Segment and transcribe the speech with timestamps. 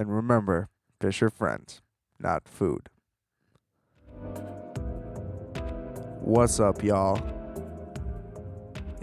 [0.00, 1.82] And remember, fish are friends,
[2.18, 2.88] not food.
[6.22, 7.20] What's up, y'all?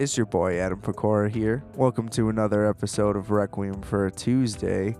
[0.00, 1.62] It's your boy Adam Pecora here.
[1.76, 4.96] Welcome to another episode of Requiem for a Tuesday.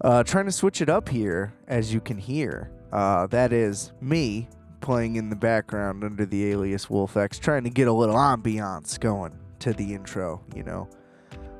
[0.00, 2.70] Uh, trying to switch it up here, as you can hear.
[2.90, 4.48] Uh, that is me
[4.80, 9.38] playing in the background under the alias WolfX, trying to get a little ambiance going
[9.58, 10.88] to the intro, you know.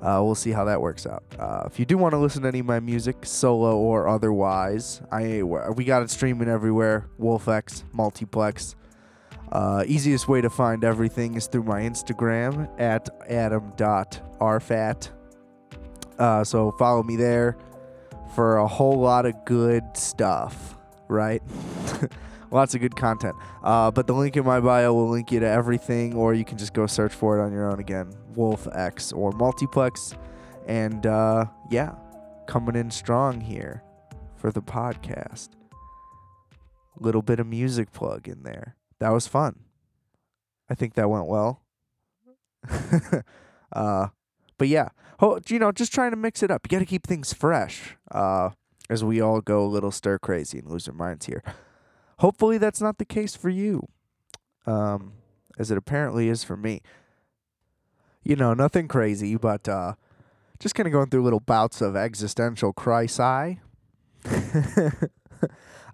[0.02, 1.24] Uh, we'll see how that works out.
[1.38, 5.00] Uh, if you do want to listen to any of my music, solo or otherwise,
[5.10, 7.08] I we got it streaming everywhere.
[7.18, 8.76] WolfX, multiplex.
[9.50, 15.08] Uh, easiest way to find everything is through my Instagram at adam.rfat.
[16.18, 17.56] Uh, so follow me there
[18.34, 20.76] for a whole lot of good stuff,
[21.08, 21.42] right?
[22.50, 23.34] Lots of good content.
[23.62, 26.58] Uh, but the link in my bio will link you to everything, or you can
[26.58, 30.14] just go search for it on your own again Wolf X or Multiplex.
[30.66, 31.94] And uh, yeah,
[32.46, 33.82] coming in strong here
[34.36, 35.50] for the podcast.
[36.98, 38.76] Little bit of music plug in there.
[39.00, 39.60] That was fun.
[40.68, 41.62] I think that went well.
[43.72, 44.08] uh,
[44.58, 44.88] but yeah,
[45.20, 46.62] ho- you know, just trying to mix it up.
[46.64, 48.50] You got to keep things fresh uh,
[48.88, 51.42] as we all go a little stir crazy and lose our minds here.
[52.20, 53.88] Hopefully, that's not the case for you,
[54.64, 55.12] um,
[55.58, 56.80] as it apparently is for me.
[58.26, 59.94] You know, nothing crazy, but uh,
[60.58, 63.20] just kind of going through little bouts of existential crisis.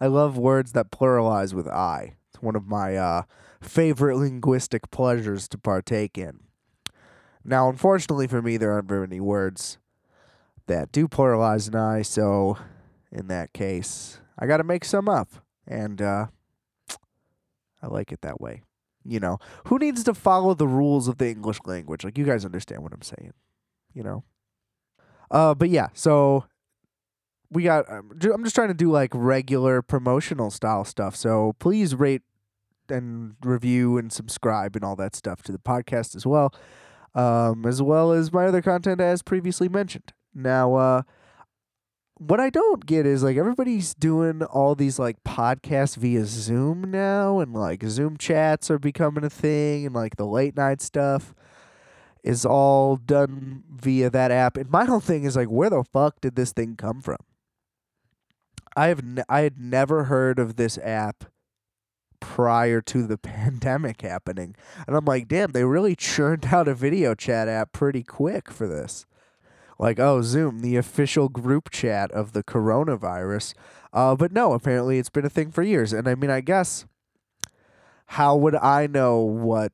[0.00, 2.14] I love words that pluralize with I.
[2.30, 3.25] It's one of my uh,
[3.60, 6.41] favorite linguistic pleasures to partake in.
[7.44, 9.77] Now, unfortunately for me, there aren't very many words
[10.69, 12.56] that do pluralize an I, so
[13.10, 15.28] in that case, I got to make some up.
[15.66, 16.28] And uh,
[17.83, 18.62] I like it that way.
[19.05, 22.05] You know, who needs to follow the rules of the English language?
[22.05, 23.33] Like, you guys understand what I'm saying,
[23.94, 24.25] you know?
[25.31, 26.44] Uh, but yeah, so
[27.50, 31.17] we got, um, I'm just trying to do like regular promotional style stuff.
[31.17, 32.22] So please rate
[32.89, 36.54] and review and subscribe and all that stuff to the podcast as well,
[37.15, 40.12] um, as well as my other content as previously mentioned.
[40.34, 41.03] Now, uh,
[42.27, 47.41] what I don't get is like everybody's doing all these like podcasts via Zoom now,
[47.41, 51.34] and like Zoom chats are becoming a thing, and like the late night stuff
[52.22, 54.56] is all done via that app.
[54.56, 57.19] And my whole thing is like, where the fuck did this thing come from?
[58.77, 61.25] I have ne- I had never heard of this app
[62.21, 64.54] prior to the pandemic happening,
[64.87, 68.69] and I'm like, damn, they really churned out a video chat app pretty quick for
[68.69, 69.06] this
[69.78, 73.55] like oh zoom the official group chat of the coronavirus.
[73.93, 75.93] Uh, but no apparently it's been a thing for years.
[75.93, 76.87] And i mean i guess
[78.06, 79.72] how would i know what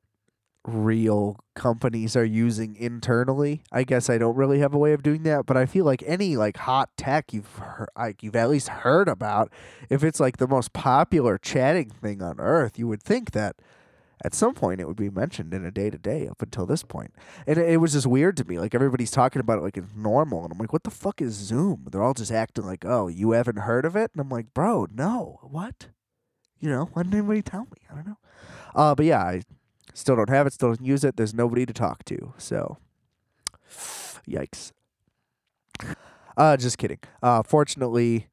[0.66, 3.62] real companies are using internally?
[3.72, 6.02] I guess i don't really have a way of doing that but i feel like
[6.06, 9.50] any like hot tech you've heard, like you've at least heard about
[9.88, 13.56] if it's like the most popular chatting thing on earth you would think that
[14.24, 16.82] at some point it would be mentioned in a day to day up until this
[16.82, 17.14] point.
[17.46, 18.58] And it, was just weird to me.
[18.58, 20.44] Like everybody's talking about it like it's normal.
[20.44, 21.86] And I'm like, what the fuck is Zoom?
[21.90, 24.10] They're all just acting like, oh, you haven't heard of it?
[24.12, 25.38] And I'm like, bro, no.
[25.42, 25.88] What?
[26.60, 27.78] You know, why didn't anybody tell me?
[27.90, 28.18] I don't know.
[28.74, 29.42] Uh, but yeah, I
[29.94, 31.16] still don't have it, still don't use it.
[31.16, 32.34] There's nobody to talk to.
[32.36, 32.78] So,
[34.28, 34.72] yikes.
[36.36, 37.00] Uh, just kidding.
[37.22, 38.28] Uh, fortunately,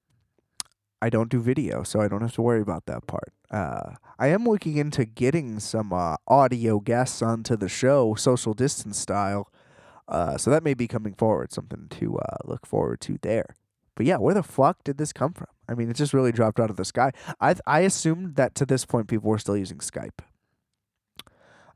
[1.02, 3.34] I don't do video, so I don't have to worry about that part.
[3.52, 8.98] Uh, I am looking into getting some uh, audio guests onto the show, social distance
[8.98, 9.52] style.
[10.08, 13.56] Uh, so that may be coming forward, something to uh, look forward to there.
[13.96, 15.48] But yeah, where the fuck did this come from?
[15.68, 17.12] I mean, it just really dropped out of the sky.
[17.40, 20.20] I I assumed that to this point people were still using Skype.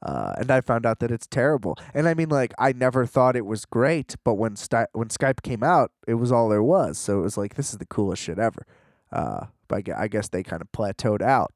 [0.02, 1.78] Uh, and I found out that it's terrible.
[1.94, 5.42] And I mean, like, I never thought it was great, but when Sty- when Skype
[5.42, 6.98] came out, it was all there was.
[6.98, 8.66] So it was like, this is the coolest shit ever.
[9.12, 11.54] Uh, but I I guess they kind of plateaued out.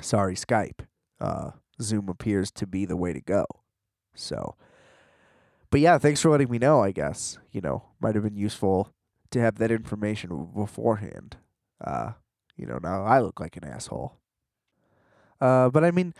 [0.00, 0.86] Sorry, Skype.
[1.20, 3.46] Uh, Zoom appears to be the way to go.
[4.14, 4.56] So,
[5.70, 6.82] but yeah, thanks for letting me know.
[6.82, 8.92] I guess you know might have been useful
[9.30, 11.36] to have that information beforehand.
[11.84, 12.12] Uh,
[12.56, 14.16] you know, now I look like an asshole.
[15.40, 16.14] Uh, but I mean,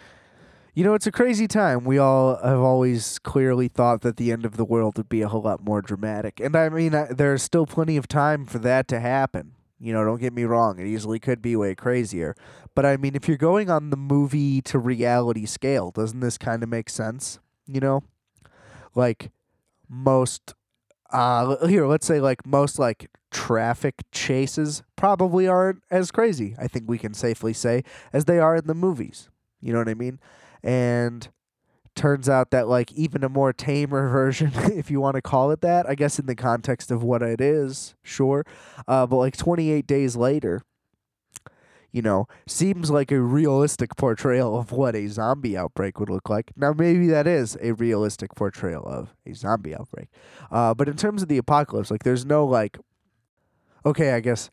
[0.75, 1.85] you know, it's a crazy time.
[1.85, 5.29] We all have always clearly thought that the end of the world would be a
[5.29, 8.89] whole lot more dramatic, and I mean, I, there's still plenty of time for that
[8.89, 9.53] to happen.
[9.79, 12.37] You know, don't get me wrong; it easily could be way crazier.
[12.77, 16.63] But I mean, if you're going on the movie to reality scale, doesn't this kind
[16.63, 17.41] of make sense?
[17.67, 18.05] You know,
[18.95, 19.31] like
[19.89, 20.55] most
[21.11, 26.89] uh here let's say like most like traffic chases probably aren't as crazy i think
[26.89, 29.29] we can safely say as they are in the movies
[29.61, 30.19] you know what i mean
[30.65, 31.29] and
[31.95, 35.61] turns out that like even a more tamer version if you want to call it
[35.61, 38.45] that i guess in the context of what it is sure
[38.89, 40.63] uh, but like 28 days later
[41.97, 46.53] you know seems like a realistic portrayal of what a zombie outbreak would look like
[46.55, 50.09] now maybe that is a realistic portrayal of a zombie outbreak
[50.51, 52.77] uh, but in terms of the apocalypse like there's no like
[53.87, 54.51] okay i guess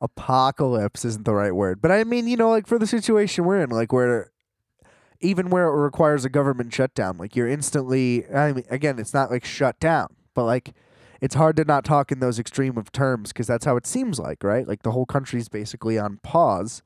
[0.00, 3.60] apocalypse isn't the right word but i mean you know like for the situation we're
[3.60, 4.30] in like where
[5.20, 8.28] even where it requires a government shutdown, like you're instantly.
[8.28, 10.74] I mean, again, it's not like shut down, but like
[11.20, 14.18] it's hard to not talk in those extreme of terms because that's how it seems
[14.18, 14.66] like, right?
[14.66, 16.82] Like the whole country's basically on pause,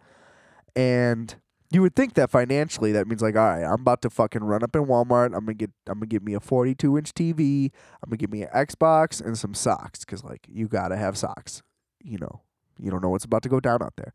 [0.74, 1.34] and
[1.72, 4.62] you would think that financially that means like, all right, I'm about to fucking run
[4.64, 5.26] up in Walmart.
[5.26, 7.70] I'm gonna get, I'm gonna get me a 42 inch TV.
[8.02, 11.62] I'm gonna get me an Xbox and some socks because like you gotta have socks.
[12.02, 12.40] You know,
[12.78, 14.12] you don't know what's about to go down out there.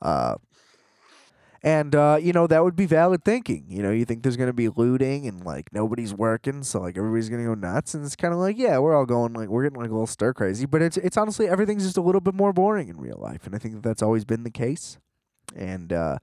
[0.00, 0.36] Uh,
[1.64, 3.64] and uh, you know that would be valid thinking.
[3.68, 7.30] You know, you think there's gonna be looting and like nobody's working, so like everybody's
[7.30, 9.80] gonna go nuts, and it's kind of like yeah, we're all going like we're getting
[9.80, 10.66] like a little stir crazy.
[10.66, 13.54] But it's it's honestly everything's just a little bit more boring in real life, and
[13.54, 14.98] I think that that's always been the case.
[15.56, 16.18] And uh,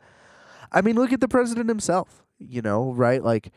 [0.71, 2.23] I mean, look at the president himself.
[2.37, 3.23] You know, right?
[3.23, 3.51] Like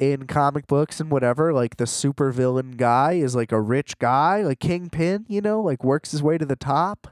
[0.00, 4.42] in comic books and whatever, like the super villain guy is like a rich guy,
[4.42, 5.26] like Kingpin.
[5.28, 7.06] You know, like works his way to the top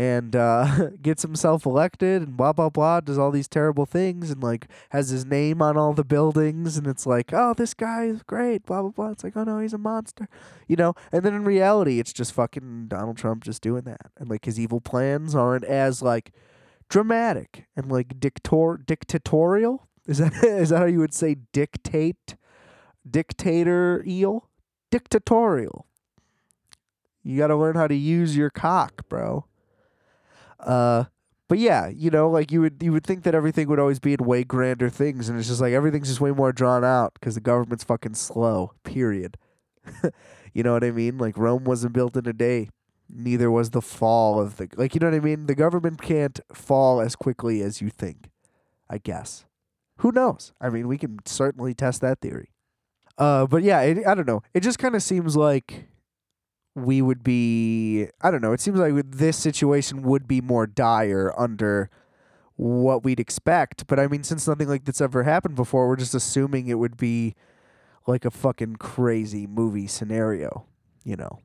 [0.00, 4.42] and uh, gets himself elected and blah blah blah does all these terrible things and
[4.42, 8.22] like has his name on all the buildings and it's like oh this guy is
[8.22, 9.10] great blah blah blah.
[9.10, 10.26] It's like oh no he's a monster
[10.66, 10.94] you know?
[11.12, 14.58] And then in reality it's just fucking Donald Trump just doing that and like his
[14.58, 16.32] evil plans aren't as like
[16.88, 19.86] dramatic and like dictator dictatorial?
[20.06, 22.36] Is that is that how you would say dictate
[23.08, 24.48] dictator eel
[24.90, 25.84] dictatorial.
[27.22, 29.44] You got to learn how to use your cock bro
[30.64, 31.04] uh,
[31.48, 34.12] but yeah, you know, like you would you would think that everything would always be
[34.12, 37.34] in way grander things, and it's just like everything's just way more drawn out because
[37.34, 38.72] the government's fucking slow.
[38.84, 39.36] Period.
[40.54, 41.18] you know what I mean?
[41.18, 42.68] Like Rome wasn't built in a day.
[43.08, 44.94] Neither was the fall of the like.
[44.94, 45.46] You know what I mean?
[45.46, 48.30] The government can't fall as quickly as you think.
[48.88, 49.44] I guess.
[49.98, 50.52] Who knows?
[50.60, 52.52] I mean, we can certainly test that theory.
[53.18, 54.42] Uh, but yeah, it, I don't know.
[54.54, 55.88] It just kind of seems like
[56.84, 61.32] we would be I don't know, it seems like this situation would be more dire
[61.38, 61.90] under
[62.56, 66.14] what we'd expect, but I mean since nothing like this ever happened before, we're just
[66.14, 67.34] assuming it would be
[68.06, 70.66] like a fucking crazy movie scenario,
[71.04, 71.38] you know.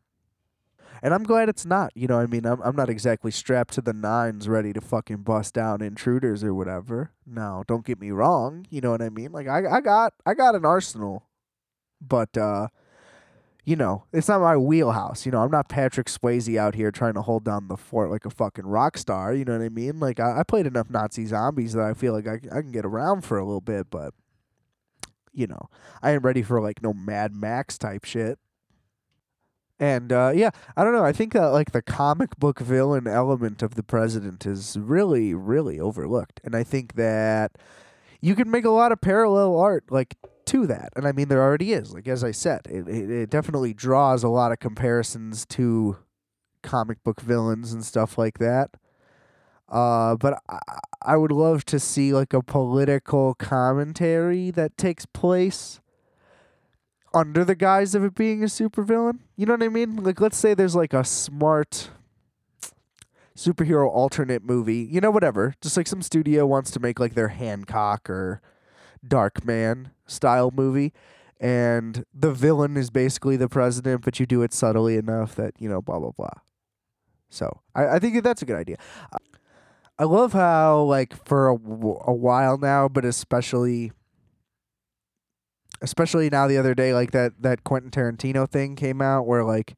[1.02, 1.92] And I'm glad it's not.
[1.96, 5.18] You know, I mean, I'm I'm not exactly strapped to the nines ready to fucking
[5.18, 7.12] bust down intruders or whatever.
[7.26, 8.66] No, don't get me wrong.
[8.70, 9.32] You know what I mean?
[9.32, 11.24] Like I I got I got an arsenal.
[12.02, 12.70] But uh
[13.66, 15.26] you know, it's not my wheelhouse.
[15.26, 18.26] You know, I'm not Patrick Swayze out here trying to hold down the fort like
[18.26, 19.34] a fucking rock star.
[19.34, 20.00] You know what I mean?
[20.00, 22.86] Like, I, I played enough Nazi zombies that I feel like I, I can get
[22.86, 24.14] around for a little bit, but,
[25.34, 25.70] you know,
[26.04, 28.38] I ain't ready for like no Mad Max type shit.
[29.80, 31.04] And uh, yeah, I don't know.
[31.04, 35.80] I think that like the comic book villain element of the president is really, really
[35.80, 36.40] overlooked.
[36.44, 37.58] And I think that
[38.22, 40.16] you can make a lot of parallel art like
[40.48, 40.94] to that.
[40.96, 41.94] And I mean, there already is.
[41.94, 45.98] Like as I said, it, it, it definitely draws a lot of comparisons to
[46.62, 48.72] comic book villains and stuff like that.
[49.70, 50.60] Uh, but I,
[51.02, 55.80] I would love to see like a political commentary that takes place
[57.14, 59.20] under the guise of it being a supervillain.
[59.36, 60.04] You know what I mean?
[60.04, 61.90] Like, let's say there's like a smart
[63.36, 64.88] superhero alternate movie.
[64.92, 65.56] You know, whatever.
[65.62, 68.42] Just like some studio wants to make like their Hancock or
[69.08, 70.94] Darkman style movie,
[71.40, 75.70] and the villain is basically the president, but you do it subtly enough that you
[75.70, 76.30] know blah blah blah.
[77.30, 78.78] So I, I think that's a good idea.
[79.98, 83.92] I love how like for a, a while now, but especially
[85.82, 89.76] especially now the other day, like that that Quentin Tarantino thing came out where like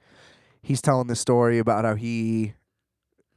[0.61, 2.53] he's telling the story about how he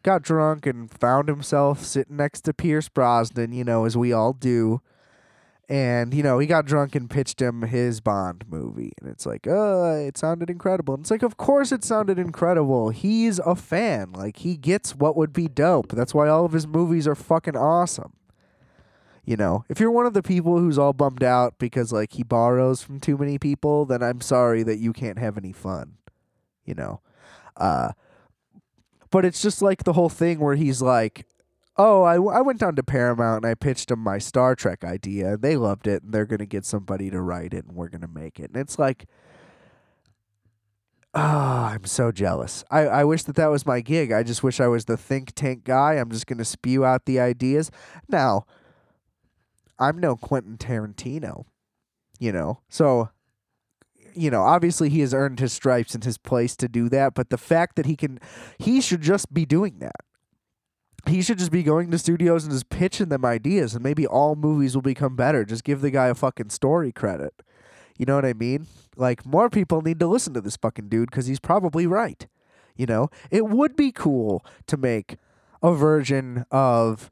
[0.02, 4.32] got drunk and found himself sitting next to Pierce Brosnan, you know, as we all
[4.32, 4.80] do
[5.70, 9.46] and you know he got drunk and pitched him his bond movie and it's like
[9.46, 10.94] uh it sounded incredible.
[10.94, 12.90] And it's like of course it sounded incredible.
[12.90, 14.12] He's a fan.
[14.12, 15.92] Like he gets what would be dope.
[15.92, 18.14] That's why all of his movies are fucking awesome.
[19.24, 22.24] You know if you're one of the people who's all bummed out because like he
[22.24, 25.98] borrows from too many people then i'm sorry that you can't have any fun
[26.64, 27.00] you know?
[27.56, 27.92] Uh
[29.10, 31.26] but it's just like the whole thing where he's like
[31.82, 35.34] oh, I, I went down to Paramount and I pitched them my Star Trek idea.
[35.34, 37.88] And they loved it and they're going to get somebody to write it and we're
[37.88, 38.50] going to make it.
[38.50, 39.06] And it's like,
[41.14, 41.20] oh,
[41.72, 42.64] I'm so jealous.
[42.70, 44.12] I, I wish that that was my gig.
[44.12, 45.94] I just wish I was the think tank guy.
[45.94, 47.70] I'm just going to spew out the ideas.
[48.08, 48.44] Now,
[49.78, 51.46] I'm no Quentin Tarantino.
[52.18, 53.08] You know, so
[54.14, 57.30] you know, obviously he has earned his stripes and his place to do that, but
[57.30, 58.18] the fact that he can,
[58.58, 60.00] he should just be doing that.
[61.06, 64.34] He should just be going to studios and just pitching them ideas, and maybe all
[64.34, 65.44] movies will become better.
[65.44, 67.34] Just give the guy a fucking story credit.
[67.98, 68.66] You know what I mean?
[68.96, 72.26] Like, more people need to listen to this fucking dude because he's probably right.
[72.76, 75.16] You know, it would be cool to make
[75.62, 77.10] a version of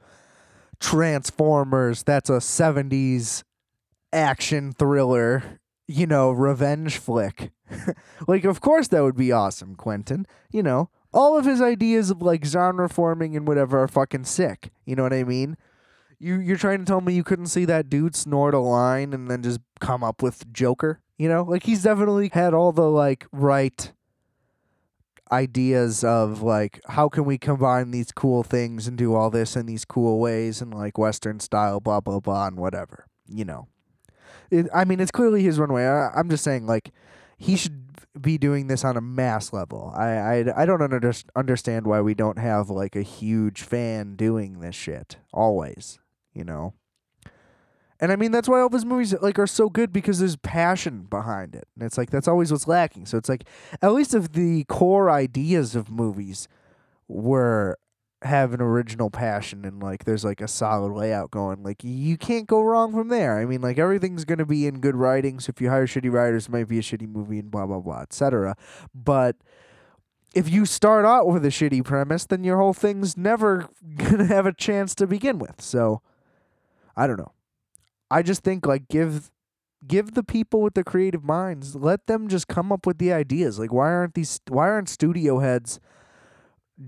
[0.80, 3.42] Transformers that's a 70s
[4.12, 7.50] action thriller you know, revenge flick.
[8.28, 10.26] like, of course, that would be awesome, Quentin.
[10.52, 14.70] You know, all of his ideas of like genre forming and whatever are fucking sick.
[14.84, 15.56] You know what I mean?
[16.18, 19.30] You you're trying to tell me you couldn't see that dude snort a line and
[19.30, 21.00] then just come up with Joker?
[21.16, 23.92] You know, like he's definitely had all the like right
[25.30, 29.66] ideas of like how can we combine these cool things and do all this in
[29.66, 33.68] these cool ways and like western style blah blah blah and whatever you know
[34.50, 35.84] it, I mean, it's clearly his runway.
[35.84, 36.92] I, I'm just saying, like,
[37.36, 37.87] he should
[38.22, 39.92] be doing this on a mass level.
[39.96, 44.60] I I, I don't under, understand why we don't have like a huge fan doing
[44.60, 45.98] this shit always.
[46.32, 46.74] You know.
[48.00, 51.06] And I mean that's why all his movies like are so good because there's passion
[51.10, 51.66] behind it.
[51.74, 53.06] And it's like that's always what's lacking.
[53.06, 53.44] So it's like
[53.82, 56.48] at least if the core ideas of movies
[57.08, 57.78] were
[58.22, 62.48] have an original passion and like there's like a solid layout going like you can't
[62.48, 63.38] go wrong from there.
[63.38, 66.10] I mean like everything's going to be in good writing so if you hire shitty
[66.10, 68.56] writers it might be a shitty movie and blah blah blah etc
[68.92, 69.36] but
[70.34, 74.26] if you start out with a shitty premise then your whole thing's never going to
[74.26, 75.60] have a chance to begin with.
[75.60, 76.02] So
[76.96, 77.32] i don't know.
[78.10, 79.30] I just think like give
[79.86, 83.60] give the people with the creative minds let them just come up with the ideas.
[83.60, 85.78] Like why aren't these why aren't studio heads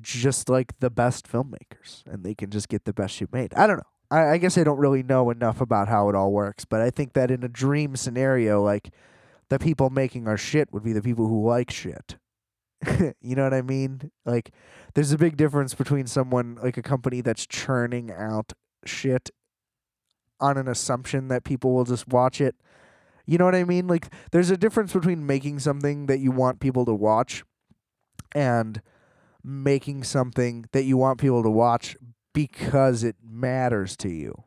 [0.00, 3.52] just like the best filmmakers and they can just get the best shit made.
[3.54, 3.82] I don't know.
[4.10, 6.90] I, I guess I don't really know enough about how it all works, but I
[6.90, 8.92] think that in a dream scenario, like
[9.48, 12.16] the people making our shit would be the people who like shit.
[13.20, 14.10] you know what I mean?
[14.24, 14.52] Like,
[14.94, 18.52] there's a big difference between someone like a company that's churning out
[18.86, 19.30] shit
[20.40, 22.56] on an assumption that people will just watch it.
[23.26, 23.86] You know what I mean?
[23.86, 27.44] Like, there's a difference between making something that you want people to watch
[28.34, 28.80] and
[29.44, 31.96] making something that you want people to watch
[32.32, 34.44] because it matters to you.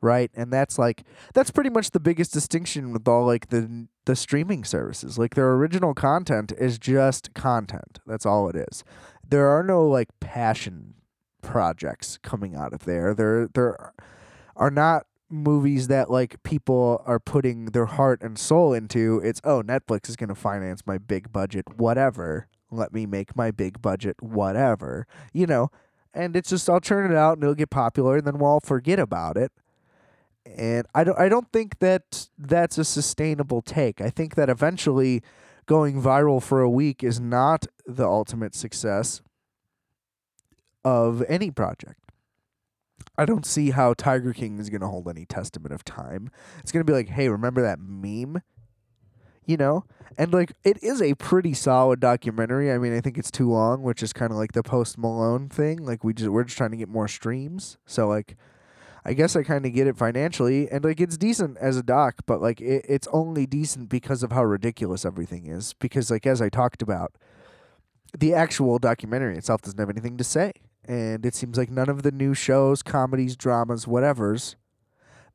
[0.00, 0.30] Right?
[0.34, 4.62] And that's like that's pretty much the biggest distinction with all like the the streaming
[4.62, 5.18] services.
[5.18, 7.98] Like their original content is just content.
[8.06, 8.84] That's all it is.
[9.28, 10.94] There are no like passion
[11.42, 13.14] projects coming out of there.
[13.14, 13.92] There there
[14.54, 19.20] are not movies that like people are putting their heart and soul into.
[19.24, 23.50] It's oh, Netflix is going to finance my big budget whatever let me make my
[23.50, 25.70] big budget whatever, you know.
[26.14, 28.60] And it's just I'll churn it out and it'll get popular and then we'll all
[28.60, 29.52] forget about it.
[30.44, 34.00] And I don't I don't think that that's a sustainable take.
[34.00, 35.22] I think that eventually
[35.66, 39.20] going viral for a week is not the ultimate success
[40.84, 42.00] of any project.
[43.18, 46.30] I don't see how Tiger King is going to hold any testament of time.
[46.60, 48.42] It's going to be like, hey, remember that meme
[49.46, 49.84] you know?
[50.18, 52.72] And like it is a pretty solid documentary.
[52.72, 55.48] I mean i think it's too long which is kind of like the post malone
[55.48, 55.84] thing.
[55.84, 57.78] Like we just we're just trying to get more streams.
[57.86, 58.36] So like
[59.04, 62.16] i guess i kind of get it financially and like it's decent as a doc
[62.26, 65.74] but like it, it's only decent because of how ridiculous everything is.
[65.74, 67.12] Because like as i talked about
[68.18, 70.52] the actual documentary itself doesn't have anything to say.
[70.88, 74.56] And it seems like none of the new shows comedies dramas whatever's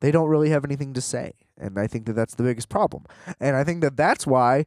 [0.00, 1.34] they don't really have anything to say.
[1.62, 3.04] And I think that that's the biggest problem.
[3.40, 4.66] And I think that that's why,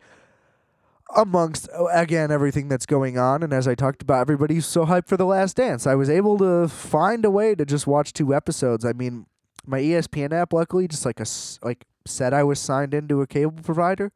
[1.16, 5.08] amongst, oh, again, everything that's going on, and as I talked about, everybody's so hyped
[5.08, 8.34] for The Last Dance, I was able to find a way to just watch two
[8.34, 8.86] episodes.
[8.86, 9.26] I mean,
[9.66, 11.26] my ESPN app, luckily, just like a,
[11.64, 14.12] like said I was signed into a cable provider.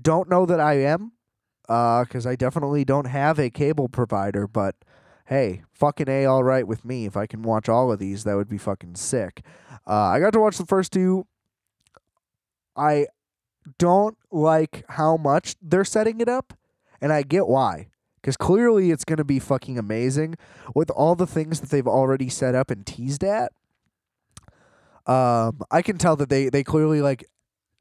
[0.00, 1.12] Don't know that I am,
[1.62, 4.76] because uh, I definitely don't have a cable provider, but
[5.26, 7.06] hey, fucking A, all right with me.
[7.06, 9.42] If I can watch all of these, that would be fucking sick.
[9.86, 11.26] Uh, I got to watch the first two.
[12.76, 13.06] I
[13.78, 16.54] don't like how much they're setting it up,
[17.00, 17.88] and I get why.
[18.20, 20.34] Because clearly it's going to be fucking amazing
[20.74, 23.52] with all the things that they've already set up and teased at.
[25.06, 27.24] Um, I can tell that they, they clearly like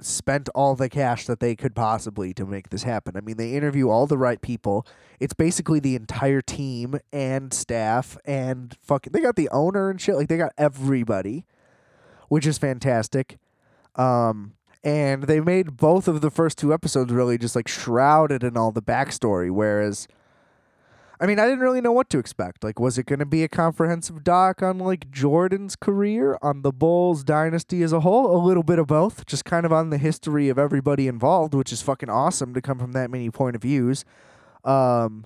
[0.02, 3.16] spent all the cash that they could possibly to make this happen.
[3.18, 4.86] I mean, they interview all the right people.
[5.20, 10.16] It's basically the entire team and staff and fucking they got the owner and shit.
[10.16, 11.46] Like they got everybody,
[12.30, 13.38] which is fantastic.
[13.96, 14.54] Um
[14.86, 18.72] and they made both of the first two episodes really just like shrouded in all
[18.72, 20.08] the backstory whereas
[21.20, 22.64] I mean, I didn't really know what to expect.
[22.64, 26.74] Like, was it going to be a comprehensive doc on like Jordan's career, on the
[26.74, 28.36] Bulls dynasty as a whole?
[28.36, 31.72] A little bit of both, just kind of on the history of everybody involved, which
[31.72, 34.04] is fucking awesome to come from that many point of views.
[34.66, 35.26] Um,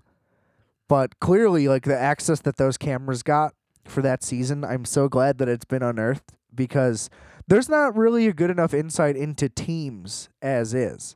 [0.87, 5.39] but clearly, like the access that those cameras got for that season, I'm so glad
[5.39, 7.09] that it's been unearthed because
[7.50, 11.15] there's not really a good enough insight into teams as is.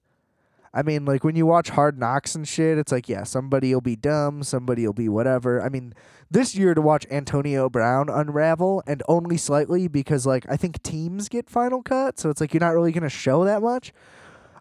[0.74, 3.82] I mean, like when you watch Hard Knocks and shit, it's like, yeah, somebody will
[3.82, 5.62] be dumb, somebody will be whatever.
[5.62, 5.94] I mean,
[6.32, 11.30] this year to watch Antonio Brown unravel and only slightly because, like, I think teams
[11.30, 13.94] get final cut, so it's like you're not really going to show that much,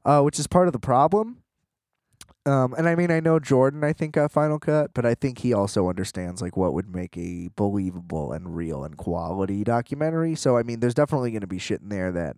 [0.04, 1.38] uh, which is part of the problem.
[2.44, 5.38] Um, and I mean, I know Jordan, I think, got final cut, but I think
[5.38, 10.34] he also understands like what would make a believable and real and quality documentary.
[10.34, 12.36] So I mean, there's definitely going to be shit in there that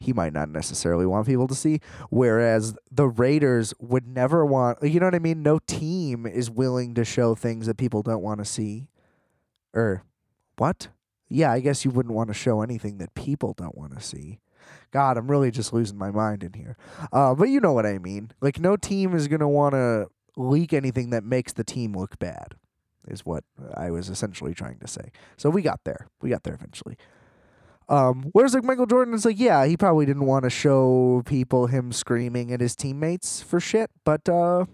[0.00, 1.80] he might not necessarily want people to see.
[2.10, 5.42] Whereas the Raiders would never want, you know what I mean?
[5.42, 8.88] No team is willing to show things that people don't want to see.
[9.74, 10.04] Or
[10.56, 10.88] what?
[11.28, 14.40] Yeah, I guess you wouldn't want to show anything that people don't want to see.
[14.90, 16.76] God, I'm really just losing my mind in here.
[17.12, 18.30] Uh, but you know what I mean.
[18.40, 20.06] Like, no team is going to want to
[20.36, 22.54] leak anything that makes the team look bad,
[23.08, 23.44] is what
[23.74, 25.10] I was essentially trying to say.
[25.36, 26.08] So we got there.
[26.22, 26.96] We got there eventually.
[27.88, 31.68] Um, whereas like Michael Jordan is like, yeah, he probably didn't want to show people
[31.68, 34.66] him screaming at his teammates for shit, but uh,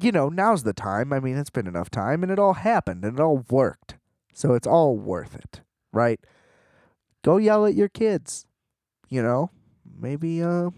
[0.00, 1.12] you know, now's the time.
[1.12, 3.96] I mean, it's been enough time, and it all happened, and it all worked,
[4.32, 5.60] so it's all worth it,
[5.92, 6.18] right?
[7.22, 8.46] Go yell at your kids,
[9.08, 9.50] you know.
[9.98, 10.70] Maybe uh,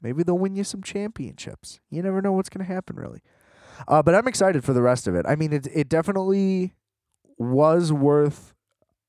[0.00, 1.80] maybe they'll win you some championships.
[1.90, 3.20] You never know what's gonna happen, really.
[3.86, 5.26] Uh, but I'm excited for the rest of it.
[5.28, 6.74] I mean, it it definitely
[7.38, 8.54] was worth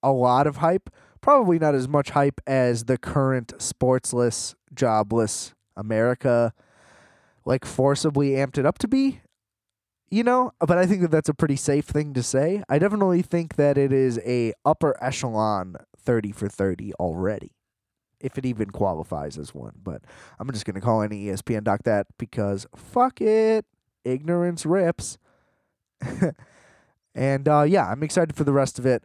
[0.02, 0.90] a lot of hype
[1.22, 6.54] probably not as much hype as the current sportsless, jobless America
[7.46, 9.22] like forcibly amped it up to be.
[10.12, 12.64] You know, but I think that that's a pretty safe thing to say.
[12.68, 17.52] I definitely think that it is a upper echelon 30 for 30 already.
[18.22, 20.02] If it even qualifies as one, but
[20.40, 23.66] I'm just going to call any ESPN doc that because fuck it.
[24.04, 25.18] Ignorance rips.
[27.16, 29.04] and uh, yeah, I'm excited for the rest of it.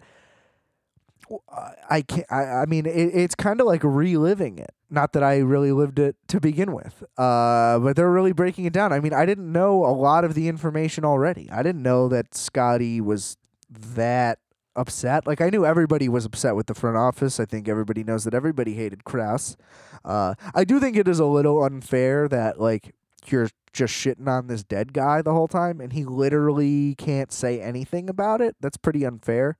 [1.89, 2.27] I can't.
[2.31, 4.73] I, I mean, it, it's kind of like reliving it.
[4.91, 8.73] Not that I really lived it to begin with, uh, but they're really breaking it
[8.73, 8.93] down.
[8.93, 11.51] I mean, I didn't know a lot of the information already.
[11.51, 13.37] I didn't know that Scottie was
[13.71, 14.39] that
[14.77, 15.27] upset.
[15.27, 17.39] Like I knew everybody was upset with the front office.
[17.39, 19.57] I think everybody knows that everybody hated Krause.
[20.05, 22.95] Uh, I do think it is a little unfair that like
[23.27, 27.61] you're just shitting on this dead guy the whole time, and he literally can't say
[27.61, 28.57] anything about it.
[28.61, 29.57] That's pretty unfair.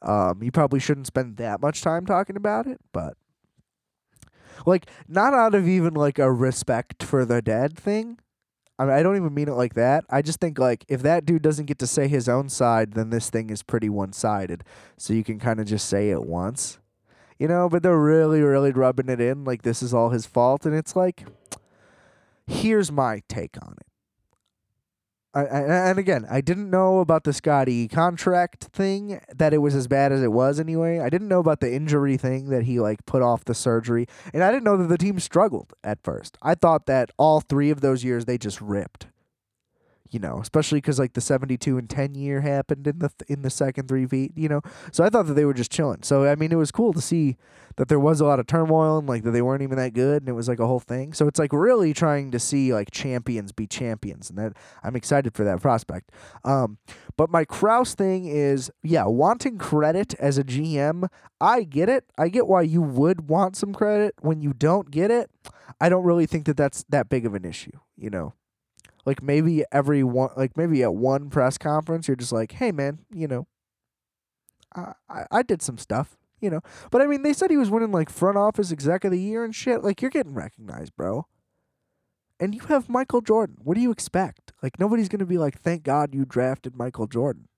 [0.00, 3.14] Um, you probably shouldn't spend that much time talking about it, but
[4.66, 8.18] like not out of even like a respect for the dead thing.
[8.78, 10.04] I mean, I don't even mean it like that.
[10.08, 13.10] I just think like if that dude doesn't get to say his own side, then
[13.10, 14.62] this thing is pretty one-sided.
[14.96, 16.78] So you can kind of just say it once.
[17.38, 20.66] You know, but they're really really rubbing it in like this is all his fault
[20.66, 21.24] and it's like
[22.46, 23.87] here's my take on it.
[25.34, 29.86] I, and again, I didn't know about the Scottie contract thing that it was as
[29.86, 31.00] bad as it was anyway.
[31.00, 34.42] I didn't know about the injury thing that he like put off the surgery, and
[34.42, 36.38] I didn't know that the team struggled at first.
[36.42, 39.08] I thought that all three of those years they just ripped
[40.10, 43.42] you know, especially because like the seventy-two and ten year happened in the th- in
[43.42, 44.60] the second three-peat, you know.
[44.92, 46.02] So I thought that they were just chilling.
[46.02, 47.36] So I mean, it was cool to see
[47.76, 50.22] that there was a lot of turmoil and like that they weren't even that good,
[50.22, 51.12] and it was like a whole thing.
[51.12, 55.34] So it's like really trying to see like champions be champions, and that I'm excited
[55.34, 56.10] for that prospect.
[56.44, 56.78] Um,
[57.16, 61.08] but my Krause thing is, yeah, wanting credit as a GM,
[61.40, 62.04] I get it.
[62.16, 65.30] I get why you would want some credit when you don't get it.
[65.80, 68.32] I don't really think that that's that big of an issue, you know
[69.04, 72.98] like maybe every one like maybe at one press conference you're just like hey man
[73.12, 73.46] you know
[74.74, 76.60] I, I, I did some stuff you know?
[76.90, 79.44] But i mean they said he was winning like front office exec of the year
[79.44, 79.82] and shit.
[79.82, 81.26] Like you're getting recognized bro.
[82.40, 83.56] And you have michael jordan.
[83.62, 84.52] What do you expect?
[84.62, 87.48] Like nobody's gonna be like thank god you drafted michael jordan.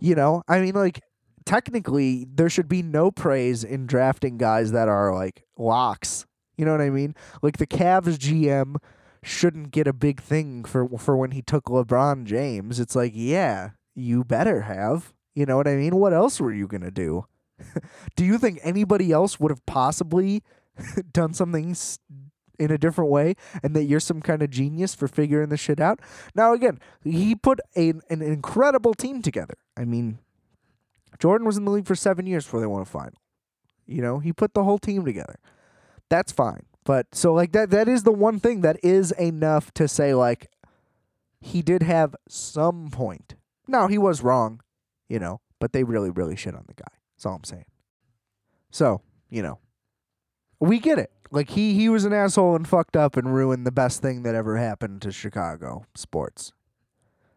[0.00, 0.44] You know?
[0.46, 1.02] I mean like
[1.44, 6.24] technically there should be no praise in drafting guys that are like locks.
[6.56, 7.16] You know what i mean?
[7.42, 8.76] Like the Cavs gm
[9.22, 12.80] shouldn't get a big thing for for when he took LeBron James.
[12.80, 15.12] It's like, yeah, you better have.
[15.34, 15.96] You know what I mean?
[15.96, 17.26] What else were you going to do?
[18.16, 20.42] do you think anybody else would have possibly
[21.12, 21.76] done something
[22.58, 25.80] in a different way and that you're some kind of genius for figuring this shit
[25.80, 26.00] out?
[26.34, 29.54] Now again, he put a, an incredible team together.
[29.76, 30.18] I mean,
[31.18, 33.14] Jordan was in the league for 7 years before they won a final.
[33.86, 35.36] You know, he put the whole team together.
[36.08, 36.66] That's fine.
[36.88, 40.48] But so like that that is the one thing that is enough to say like
[41.38, 43.34] he did have some point.
[43.66, 44.62] Now, he was wrong,
[45.06, 46.90] you know, but they really, really shit on the guy.
[47.14, 47.66] That's all I'm saying.
[48.70, 49.58] So, you know,
[50.60, 51.12] we get it.
[51.30, 54.34] Like he he was an asshole and fucked up and ruined the best thing that
[54.34, 56.54] ever happened to Chicago sports.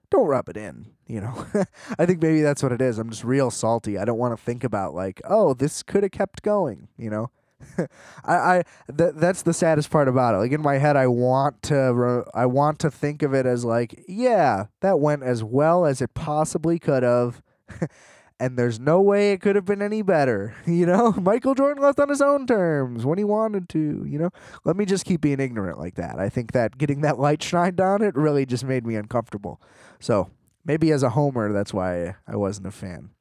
[0.09, 1.45] Don't rub it in, you know.
[1.99, 2.97] I think maybe that's what it is.
[2.97, 3.97] I'm just real salty.
[3.97, 7.31] I don't want to think about like, oh, this could have kept going, you know.
[8.25, 8.63] I, I
[8.95, 10.37] th- that's the saddest part about it.
[10.37, 13.65] Like in my head, I want to re- I want to think of it as
[13.65, 17.41] like, yeah, that went as well as it possibly could have,
[18.39, 20.55] and there's no way it could have been any better.
[20.65, 24.05] You know, Michael Jordan left on his own terms when he wanted to.
[24.07, 24.29] You know,
[24.63, 26.19] let me just keep being ignorant like that.
[26.19, 29.61] I think that getting that light shined on it really just made me uncomfortable.
[29.99, 30.29] So
[30.65, 33.11] maybe as a homer, that's why I wasn't a fan.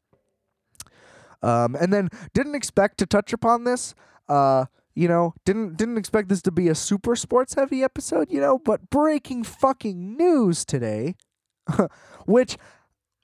[1.43, 3.95] Um, and then didn't expect to touch upon this.
[4.31, 8.41] Uh, you know, didn't didn't expect this to be a super sports heavy episode, you
[8.41, 11.15] know, but breaking fucking news today,
[12.27, 12.57] which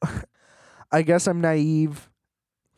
[0.92, 2.09] I guess I'm naive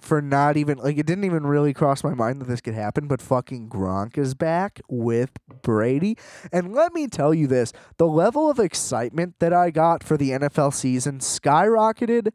[0.00, 3.08] for not even like it didn't even really cross my mind that this could happen,
[3.08, 5.30] but fucking Gronk is back with
[5.62, 6.16] Brady.
[6.52, 10.30] And let me tell you this, the level of excitement that I got for the
[10.30, 12.32] NFL season skyrocketed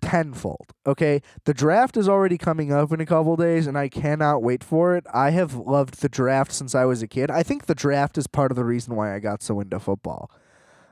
[0.00, 0.72] tenfold.
[0.86, 4.62] Okay, the draft is already coming up in a couple days, and I cannot wait
[4.62, 5.06] for it.
[5.12, 7.30] I have loved the draft since I was a kid.
[7.30, 10.30] I think the draft is part of the reason why I got so into football.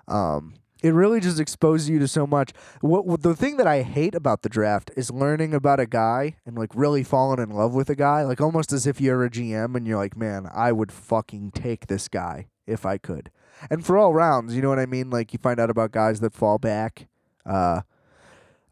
[0.09, 2.51] Um, it really just exposes you to so much.
[2.81, 6.37] What, what, the thing that I hate about the draft is learning about a guy
[6.45, 9.31] and like really falling in love with a guy, like almost as if you're a
[9.31, 13.31] GM and you're like, man, I would fucking take this guy if I could.
[13.71, 15.09] And for all rounds, you know what I mean?
[15.09, 17.07] Like you find out about guys that fall back.
[17.47, 17.83] Uh,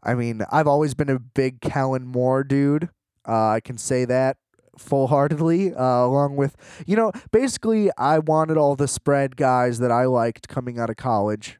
[0.03, 2.89] I mean, I've always been a big Kellen Moore dude.
[3.27, 4.37] Uh, I can say that
[4.77, 9.91] full heartedly, uh, along with, you know, basically, I wanted all the spread guys that
[9.91, 11.59] I liked coming out of college.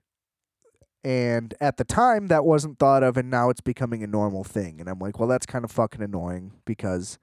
[1.03, 4.79] And at the time, that wasn't thought of, and now it's becoming a normal thing.
[4.79, 7.17] And I'm like, well, that's kind of fucking annoying because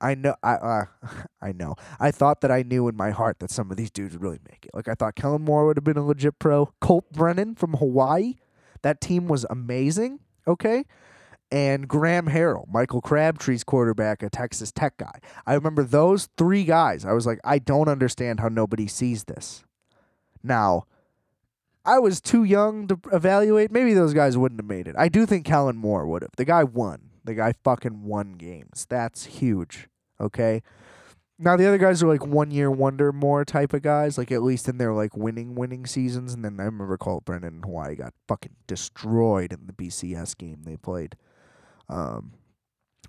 [0.00, 0.84] I know, I, uh,
[1.42, 4.14] I know, I thought that I knew in my heart that some of these dudes
[4.14, 4.70] would really make it.
[4.74, 6.72] Like I thought Kellen Moore would have been a legit pro.
[6.80, 8.34] Colt Brennan from Hawaii,
[8.82, 10.84] that team was amazing okay?
[11.50, 15.20] And Graham Harrell, Michael Crabtree's quarterback, a Texas Tech guy.
[15.46, 17.04] I remember those three guys.
[17.04, 19.64] I was like, I don't understand how nobody sees this.
[20.42, 20.84] Now,
[21.84, 23.70] I was too young to evaluate.
[23.70, 24.96] Maybe those guys wouldn't have made it.
[24.98, 26.32] I do think Kellen Moore would have.
[26.36, 27.10] The guy won.
[27.24, 28.86] The guy fucking won games.
[28.88, 29.88] That's huge.
[30.20, 30.62] Okay.
[31.38, 34.42] Now the other guys are like one year wonder more type of guys, like at
[34.42, 36.32] least in their like winning winning seasons.
[36.32, 40.62] And then I remember Colt Brennan in Hawaii got fucking destroyed in the BCS game
[40.64, 41.16] they played.
[41.88, 42.34] Um,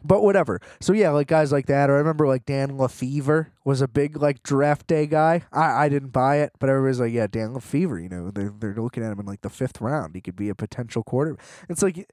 [0.03, 0.59] but whatever.
[0.79, 1.89] So yeah, like guys like that.
[1.89, 5.43] Or I remember like Dan LeFevour was a big like draft day guy.
[5.51, 8.01] I, I didn't buy it, but everybody's like, yeah, Dan LeFevour.
[8.01, 10.15] You know, they're they're looking at him in like the fifth round.
[10.15, 11.37] He could be a potential quarter.
[11.69, 12.09] It's like,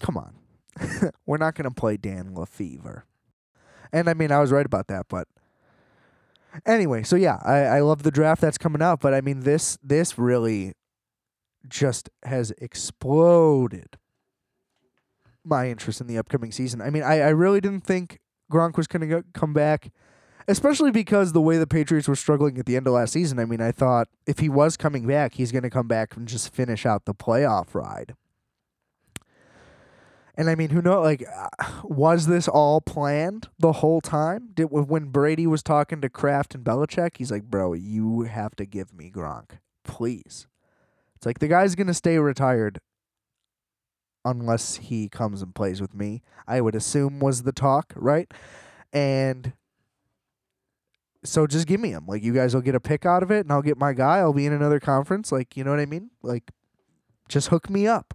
[0.00, 0.34] come on,
[1.26, 3.02] we're not gonna play Dan LeFevour.
[3.92, 5.28] And I mean, I was right about that, but
[6.66, 9.78] anyway, so yeah, I, I love the draft that's coming out, but I mean this
[9.82, 10.74] this really
[11.68, 13.98] just has exploded
[15.44, 16.80] my interest in the upcoming season.
[16.80, 19.90] I mean, I, I really didn't think Gronk was going to come back,
[20.46, 23.38] especially because the way the Patriots were struggling at the end of last season.
[23.38, 26.28] I mean, I thought if he was coming back, he's going to come back and
[26.28, 28.14] just finish out the playoff ride.
[30.34, 31.04] And I mean, who knows?
[31.04, 31.48] Like, uh,
[31.84, 34.50] was this all planned the whole time?
[34.54, 38.64] Did when Brady was talking to Kraft and Belichick, he's like, "Bro, you have to
[38.64, 40.46] give me Gronk, please."
[41.16, 42.80] It's like the guy's gonna stay retired
[44.24, 46.22] unless he comes and plays with me.
[46.46, 48.32] I would assume was the talk, right?
[48.92, 49.52] And
[51.24, 52.06] so just give me him.
[52.06, 54.18] Like you guys will get a pick out of it, and I'll get my guy.
[54.18, 55.30] I'll be in another conference.
[55.30, 56.10] Like you know what I mean?
[56.22, 56.50] Like
[57.28, 58.14] just hook me up.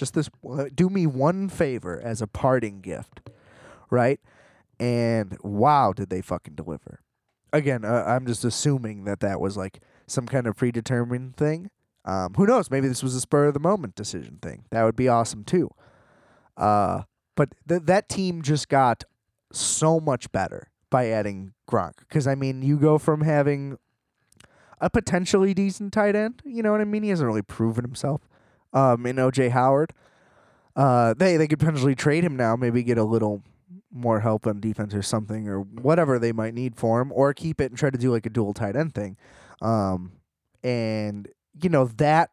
[0.00, 3.20] Just this, uh, do me one favor as a parting gift,
[3.90, 4.18] right?
[4.78, 7.02] And wow, did they fucking deliver?
[7.52, 11.70] Again, uh, I'm just assuming that that was like some kind of predetermined thing.
[12.06, 12.70] Um, who knows?
[12.70, 14.64] Maybe this was a spur of the moment decision thing.
[14.70, 15.68] That would be awesome too.
[16.56, 17.02] Uh,
[17.36, 19.04] but th- that team just got
[19.52, 21.98] so much better by adding Gronk.
[22.08, 23.76] Because I mean, you go from having
[24.80, 26.40] a potentially decent tight end.
[26.42, 27.02] You know what I mean?
[27.02, 28.22] He hasn't really proven himself
[28.72, 29.92] um, in OJ Howard.
[30.76, 33.42] Uh, they they could potentially trade him now, maybe get a little
[33.92, 37.60] more help on defense or something, or whatever they might need for him, or keep
[37.60, 39.16] it and try to do like a dual tight end thing.
[39.60, 40.12] Um,
[40.62, 41.28] and
[41.60, 42.30] you know that,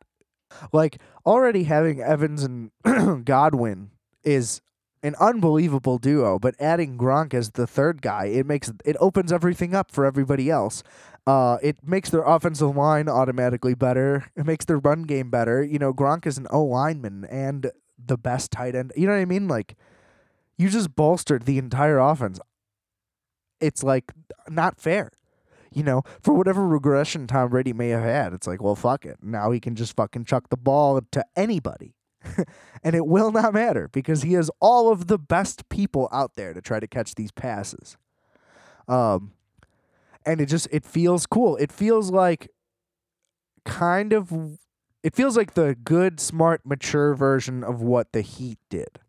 [0.72, 2.72] like already having Evans and
[3.26, 3.92] Godwin
[4.24, 4.62] is
[5.04, 9.74] an unbelievable duo, but adding Gronk as the third guy, it makes it opens everything
[9.76, 10.84] up for everybody else.
[11.28, 14.32] Uh, it makes their offensive line automatically better.
[14.38, 15.62] It makes their run game better.
[15.62, 17.70] You know, Gronk is an O lineman and
[18.04, 18.94] the best tight end.
[18.96, 19.50] You know what I mean?
[19.50, 19.76] Like,
[20.58, 22.40] you just bolstered the entire offense.
[23.60, 24.14] It's like
[24.50, 25.12] not fair.
[25.74, 29.18] You know, for whatever regression Tom Brady may have had, it's like, well, fuck it.
[29.22, 31.94] Now he can just fucking chuck the ball to anybody.
[32.84, 36.54] and it will not matter because he has all of the best people out there
[36.54, 37.98] to try to catch these passes.
[38.88, 39.34] Um,
[40.28, 41.56] and it just it feels cool.
[41.56, 42.52] It feels like
[43.66, 44.60] kind of
[45.02, 49.00] it feels like the good, smart, mature version of what the Heat did.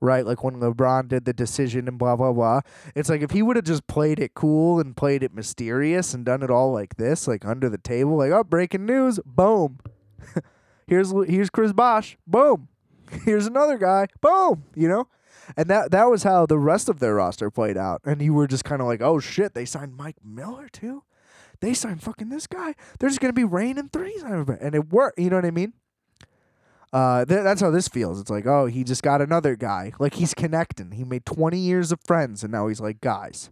[0.00, 0.26] Right?
[0.26, 2.62] Like when LeBron did the decision and blah blah blah.
[2.96, 6.24] It's like if he would have just played it cool and played it mysterious and
[6.24, 9.78] done it all like this, like under the table, like, oh, breaking news, boom.
[10.86, 12.68] here's here's Chris Bosh, boom.
[13.26, 15.06] Here's another guy, boom, you know?
[15.56, 18.00] And that that was how the rest of their roster played out.
[18.04, 21.04] And you were just kind of like, oh shit, they signed Mike Miller too?
[21.60, 22.74] They signed fucking this guy.
[22.98, 24.22] There's going to be rain and threes.
[24.22, 25.18] And it worked.
[25.18, 25.74] You know what I mean?
[26.92, 28.20] Uh, th- that's how this feels.
[28.20, 29.92] It's like, oh, he just got another guy.
[29.98, 30.92] Like he's connecting.
[30.92, 33.50] He made 20 years of friends, and now he's like, guys,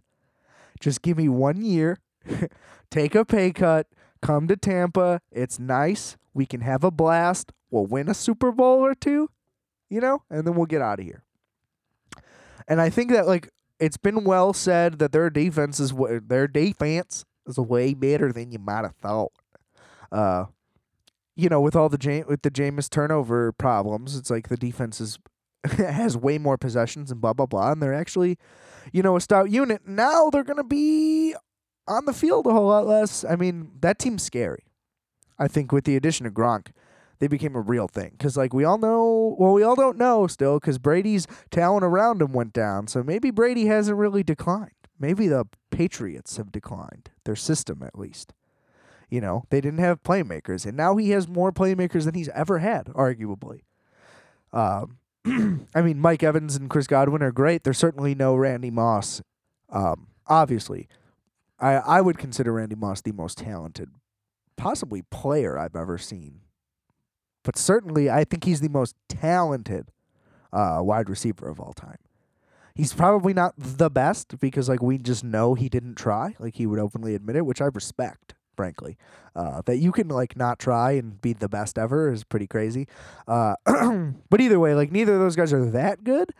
[0.79, 1.99] just give me one year,
[2.91, 3.87] take a pay cut,
[4.21, 5.21] come to Tampa.
[5.31, 6.17] It's nice.
[6.33, 7.51] We can have a blast.
[7.71, 9.29] We'll win a Super Bowl or two,
[9.89, 11.23] you know, and then we'll get out of here.
[12.71, 13.49] And I think that like
[13.81, 18.53] it's been well said that their defense is what their defense is way better than
[18.53, 19.33] you might have thought.
[20.09, 20.45] Uh,
[21.35, 25.01] you know, with all the Jam- with the Jameis turnover problems, it's like the defense
[25.01, 25.19] is
[25.65, 28.37] has way more possessions and blah blah blah, and they're actually,
[28.93, 29.85] you know, a stout unit.
[29.85, 31.35] Now they're gonna be
[31.89, 33.25] on the field a whole lot less.
[33.25, 34.63] I mean, that team's scary.
[35.37, 36.67] I think with the addition of Gronk,
[37.21, 38.09] they became a real thing.
[38.17, 42.19] Because, like, we all know, well, we all don't know still, because Brady's talent around
[42.19, 42.87] him went down.
[42.87, 44.71] So maybe Brady hasn't really declined.
[44.99, 48.33] Maybe the Patriots have declined, their system at least.
[49.07, 52.57] You know, they didn't have playmakers, and now he has more playmakers than he's ever
[52.57, 53.61] had, arguably.
[54.51, 54.97] Um,
[55.75, 57.63] I mean, Mike Evans and Chris Godwin are great.
[57.63, 59.21] There's certainly no Randy Moss.
[59.69, 60.87] Um, obviously,
[61.59, 63.89] I I would consider Randy Moss the most talented,
[64.55, 66.40] possibly player I've ever seen.
[67.43, 69.91] But certainly, I think he's the most talented
[70.53, 71.97] uh, wide receiver of all time.
[72.75, 76.35] He's probably not the best because like we just know he didn't try.
[76.39, 78.97] Like he would openly admit it, which I respect, frankly.
[79.35, 82.87] Uh, that you can like not try and be the best ever is pretty crazy.
[83.27, 83.55] Uh,
[84.29, 86.31] but either way, like neither of those guys are that good.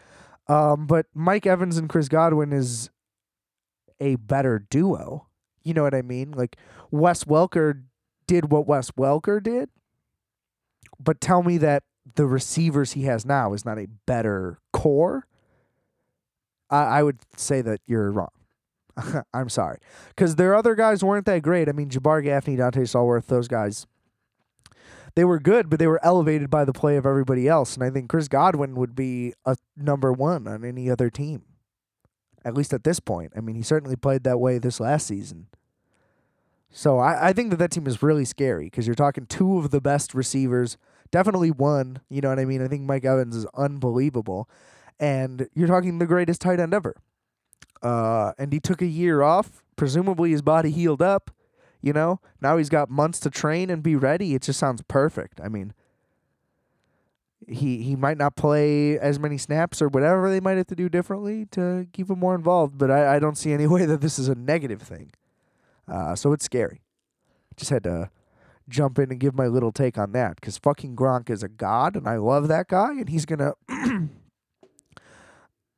[0.48, 2.90] Um, but Mike Evans and Chris Godwin is
[4.00, 5.28] a better duo.
[5.64, 6.32] You know what I mean?
[6.32, 6.58] Like
[6.90, 7.84] Wes Welker
[8.28, 9.70] did what Wes Welker did,
[11.04, 11.84] but tell me that
[12.16, 15.28] the receivers he has now is not a better core
[16.72, 18.32] I, I would say that you're wrong.
[19.34, 19.80] I'm sorry.
[20.10, 21.70] Because their other guys weren't that great.
[21.70, 23.86] I mean, Jabbar Gaffney, Donté Stallworth, those guys,
[25.16, 27.76] they were good, but they were elevated by the play of everybody else.
[27.76, 31.44] And I think Chris Godwin would be a number one on any other team,
[32.46, 33.34] at least at this point.
[33.36, 35.48] I mean, he certainly played that way this last season.
[36.74, 39.72] So I, I think that that team is really scary because you're talking two of
[39.72, 40.78] the best receivers,
[41.12, 42.02] definitely one.
[42.10, 42.64] You know what I mean?
[42.64, 44.50] I think Mike Evans is unbelievable
[45.02, 46.96] and you're talking the greatest tight end ever.
[47.82, 49.64] Uh, and he took a year off.
[49.76, 51.32] Presumably his body healed up.
[51.82, 54.36] You know, now he's got months to train and be ready.
[54.36, 55.42] It just sounds perfect.
[55.44, 55.74] I mean,
[57.48, 60.90] he he might not play as many snaps or whatever they might have to do
[60.90, 64.20] differently to keep him more involved, but I, I don't see any way that this
[64.20, 65.12] is a negative thing.
[65.88, 66.82] Uh, so it's scary.
[67.58, 68.12] Just had to
[68.72, 71.96] jump in and give my little take on that because fucking Gronk is a god,
[71.96, 73.54] and I love that guy, and he's gonna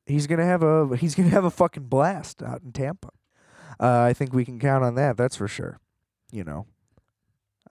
[0.05, 3.09] he's gonna have a he's gonna have a fucking blast out in Tampa.
[3.79, 5.17] Uh, I think we can count on that.
[5.17, 5.79] That's for sure.
[6.31, 6.67] You know,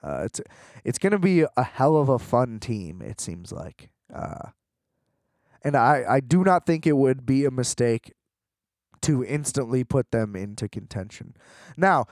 [0.03, 0.41] uh, it's
[0.85, 3.01] it's gonna be a hell of a fun team.
[3.01, 4.51] It seems like, uh,
[5.63, 8.13] and I I do not think it would be a mistake
[9.03, 11.35] to instantly put them into contention.
[11.77, 12.07] Now,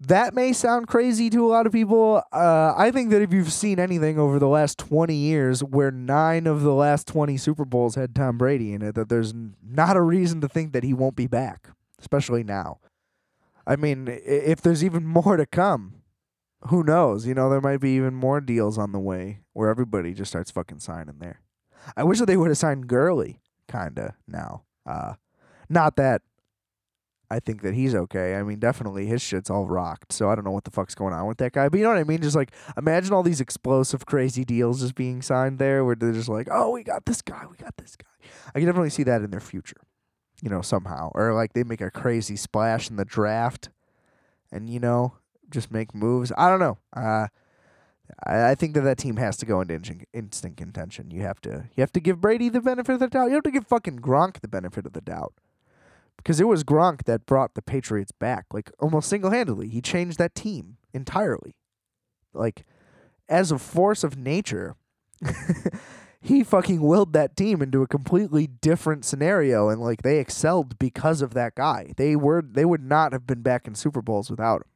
[0.00, 2.22] that may sound crazy to a lot of people.
[2.32, 6.46] Uh, I think that if you've seen anything over the last 20 years where nine
[6.46, 9.32] of the last 20 Super Bowls had Tom Brady in it, that there's
[9.66, 12.78] not a reason to think that he won't be back, especially now.
[13.66, 16.02] I mean, if there's even more to come,
[16.68, 17.26] who knows?
[17.26, 20.50] You know, there might be even more deals on the way where everybody just starts
[20.50, 21.40] fucking signing there.
[21.96, 24.64] I wish that they would have signed Gurley, kinda, now.
[24.84, 25.14] Uh,
[25.68, 26.22] not that
[27.30, 28.36] I think that he's okay.
[28.36, 30.12] I mean, definitely his shit's all rocked.
[30.12, 31.68] So I don't know what the fuck's going on with that guy.
[31.68, 32.22] But you know what I mean?
[32.22, 36.28] Just like imagine all these explosive, crazy deals just being signed there where they're just
[36.28, 38.28] like, oh, we got this guy, we got this guy.
[38.54, 39.80] I can definitely see that in their future,
[40.42, 41.10] you know, somehow.
[41.14, 43.70] Or like they make a crazy splash in the draft
[44.52, 45.14] and you know
[45.50, 46.32] just make moves.
[46.36, 46.78] I don't know.
[46.94, 47.28] Uh,
[48.24, 51.10] I, think that that team has to go into instant, instant contention.
[51.10, 53.26] You have to you have to give Brady the benefit of the doubt.
[53.26, 55.34] You have to give fucking Gronk the benefit of the doubt.
[56.16, 59.68] Because it was Gronk that brought the Patriots back, like almost single handedly.
[59.68, 61.54] He changed that team entirely.
[62.32, 62.64] Like,
[63.28, 64.76] as a force of nature,
[66.20, 71.22] he fucking willed that team into a completely different scenario and like they excelled because
[71.22, 71.92] of that guy.
[71.96, 74.68] They were they would not have been back in Super Bowls without him.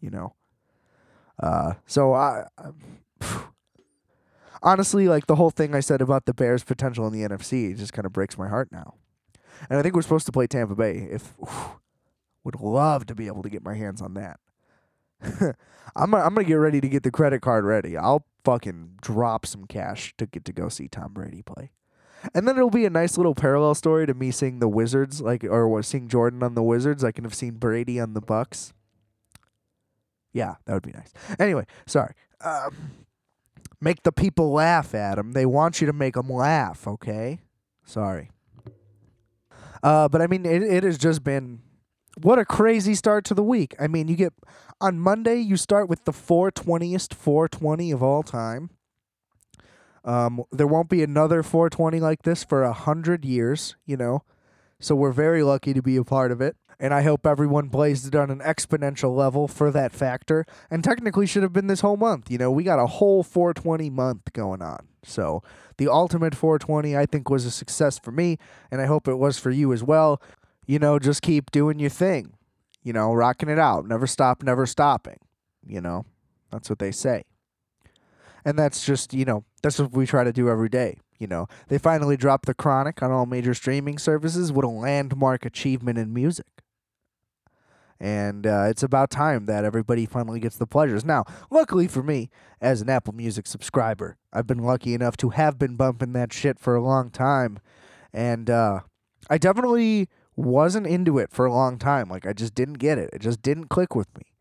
[0.00, 0.34] You know.
[1.42, 2.70] Uh so I, I
[4.62, 7.92] honestly like the whole thing I said about the Bears potential in the NFC just
[7.92, 8.94] kind of breaks my heart now.
[9.68, 11.80] And I think we're supposed to play Tampa Bay if whew,
[12.44, 14.40] would love to be able to get my hands on that.
[15.96, 17.96] I'm gonna, I'm gonna get ready to get the credit card ready.
[17.96, 21.70] I'll fucking drop some cash to get to go see Tom Brady play.
[22.34, 25.44] And then it'll be a nice little parallel story to me seeing the Wizards, like
[25.44, 27.04] or seeing Jordan on the Wizards.
[27.04, 28.72] I can have seen Brady on the Bucs.
[30.32, 31.12] Yeah, that would be nice.
[31.38, 32.14] Anyway, sorry.
[32.40, 32.90] Um,
[33.80, 35.32] make the people laugh, Adam.
[35.32, 36.86] They want you to make them laugh.
[36.88, 37.40] Okay,
[37.84, 38.30] sorry.
[39.84, 41.60] Uh, but I mean, it it has just been
[42.22, 43.74] what a crazy start to the week.
[43.78, 44.32] I mean, you get
[44.80, 48.70] on Monday, you start with the 420th 420 of all time.
[50.04, 54.22] Um, there won't be another 420 like this for a hundred years, you know.
[54.80, 56.56] So we're very lucky to be a part of it.
[56.78, 60.44] And I hope everyone blazed it on an exponential level for that factor.
[60.70, 62.30] And technically should have been this whole month.
[62.30, 64.88] You know, we got a whole 420 month going on.
[65.02, 65.42] So
[65.76, 68.38] the ultimate 420, I think, was a success for me.
[68.70, 70.20] And I hope it was for you as well.
[70.66, 72.34] You know, just keep doing your thing.
[72.82, 73.86] You know, rocking it out.
[73.86, 75.18] Never stop, never stopping.
[75.66, 76.04] You know,
[76.50, 77.24] that's what they say.
[78.44, 80.98] And that's just, you know, that's what we try to do every day.
[81.18, 84.52] You know, they finally dropped The Chronic on all major streaming services.
[84.52, 86.46] What a landmark achievement in music.
[88.04, 91.06] And uh, it's about time that everybody finally gets the pleasures.
[91.06, 92.28] Now, luckily for me,
[92.60, 96.58] as an Apple Music subscriber, I've been lucky enough to have been bumping that shit
[96.58, 97.60] for a long time.
[98.12, 98.80] And uh,
[99.30, 102.10] I definitely wasn't into it for a long time.
[102.10, 103.08] Like, I just didn't get it.
[103.14, 104.34] It just didn't click with me.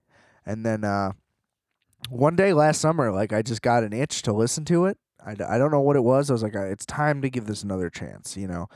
[0.46, 1.14] And then uh,
[2.10, 4.98] one day last summer, like, I just got an itch to listen to it.
[5.26, 6.30] I, I don't know what it was.
[6.30, 8.68] I was like, it's time to give this another chance, you know?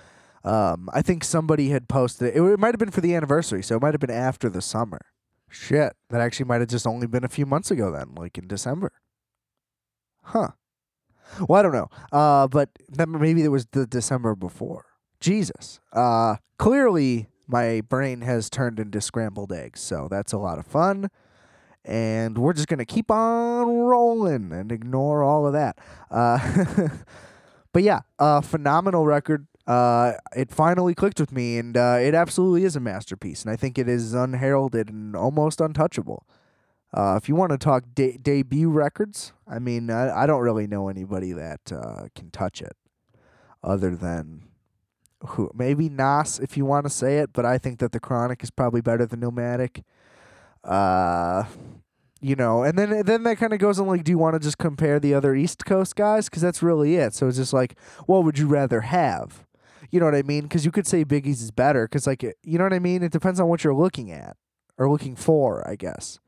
[0.48, 2.38] Um, I think somebody had posted it.
[2.38, 5.02] It might have been for the anniversary, so it might have been after the summer.
[5.50, 8.48] Shit, that actually might have just only been a few months ago then, like in
[8.48, 8.94] December.
[10.24, 10.50] Huh.
[11.48, 11.90] Well, I don't know.
[12.14, 12.70] Uh, but
[13.08, 14.86] maybe it was the December before.
[15.20, 15.82] Jesus.
[15.92, 21.10] Uh, clearly my brain has turned into scrambled eggs, so that's a lot of fun.
[21.84, 25.78] And we're just gonna keep on rolling and ignore all of that.
[26.10, 26.88] Uh,
[27.74, 32.64] but yeah, a phenomenal record uh, it finally clicked with me, and uh, it absolutely
[32.64, 33.44] is a masterpiece.
[33.44, 36.26] And I think it is unheralded and almost untouchable.
[36.94, 40.68] Uh, if you want to talk de- debut records, I mean, I, I don't really
[40.68, 42.78] know anybody that uh, can touch it,
[43.62, 44.44] other than
[45.26, 47.34] who maybe Nas, if you want to say it.
[47.34, 49.84] But I think that the Chronic is probably better than Illmatic.
[50.64, 51.44] Uh,
[52.22, 54.40] you know, and then then that kind of goes on like, do you want to
[54.40, 56.30] just compare the other East Coast guys?
[56.30, 57.14] Because that's really it.
[57.14, 59.46] So it's just like, what would you rather have?
[59.90, 60.44] You know what I mean?
[60.44, 61.88] Because you could say Biggie's is better.
[61.88, 63.04] Because like, you know what I mean?
[63.04, 64.38] It depends on what you're looking at
[64.78, 66.20] or looking for, I guess.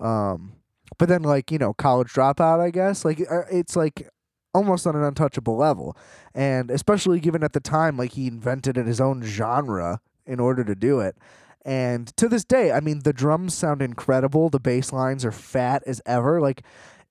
[0.00, 0.54] Um,
[0.98, 4.08] but then like you know, college dropout, I guess like uh, it's like
[4.52, 5.96] almost on an untouchable level,
[6.34, 10.64] and especially given at the time like he invented in his own genre in order
[10.64, 11.16] to do it.
[11.64, 14.50] And to this day, I mean, the drums sound incredible.
[14.50, 16.40] The bass lines are fat as ever.
[16.40, 16.62] Like,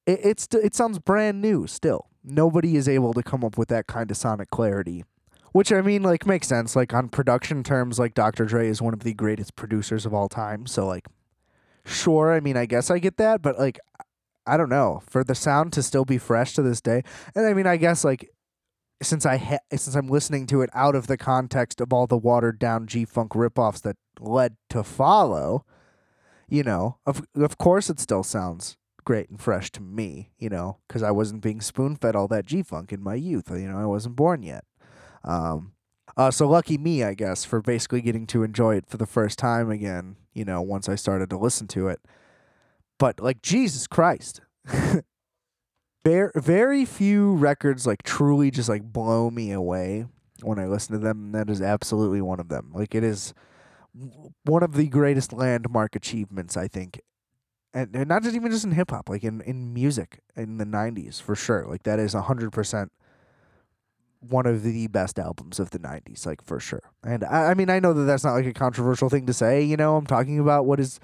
[0.06, 2.08] it, it's it sounds brand new still.
[2.24, 5.04] Nobody is able to come up with that kind of sonic clarity
[5.54, 6.76] which I mean, like, makes sense.
[6.76, 8.46] Like on production terms, like Dr.
[8.46, 10.66] Dre is one of the greatest producers of all time.
[10.66, 11.08] So like,
[11.86, 12.34] sure.
[12.34, 13.80] I mean, I guess I get that, but like,
[14.46, 17.04] I don't know for the sound to still be fresh to this day.
[17.34, 18.30] And I mean, I guess like
[19.02, 22.18] since I ha- since I'm listening to it out of the context of all the
[22.18, 25.66] watered down G funk ripoffs that led to follow,
[26.50, 30.80] you know, of of course it still sounds great and fresh to me, you know,
[30.88, 33.50] because I wasn't being spoon fed all that G funk in my youth.
[33.50, 34.66] You know, I wasn't born yet.
[35.24, 35.74] Um,
[36.16, 39.40] uh, so lucky me, I guess, for basically getting to enjoy it for the first
[39.40, 40.18] time again.
[40.34, 42.02] You know, once I started to listen to it.
[43.00, 44.42] But like Jesus Christ,
[46.06, 50.06] very very few records like truly just like blow me away
[50.42, 51.26] when I listen to them.
[51.26, 52.72] And that is absolutely one of them.
[52.74, 53.34] Like it is
[54.46, 57.00] one of the greatest landmark achievements I think
[57.74, 60.66] and, and not just even just in hip hop, like in, in music in the
[60.66, 61.66] '90s for sure.
[61.68, 62.92] Like that is hundred percent
[64.30, 67.70] one of the best albums of the 90s like for sure and I, I mean
[67.70, 70.40] i know that that's not like a controversial thing to say you know i'm talking
[70.40, 71.00] about what is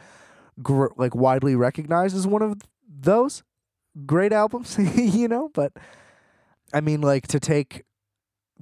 [0.62, 3.44] gr- like widely recognized as one of those
[4.06, 5.74] great albums, you know, but
[6.74, 7.84] I mean like to take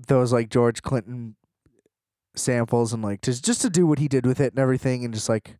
[0.08, 1.36] those like George Clinton
[2.36, 5.14] samples and like just just to do what he did with it and everything and
[5.14, 5.58] just like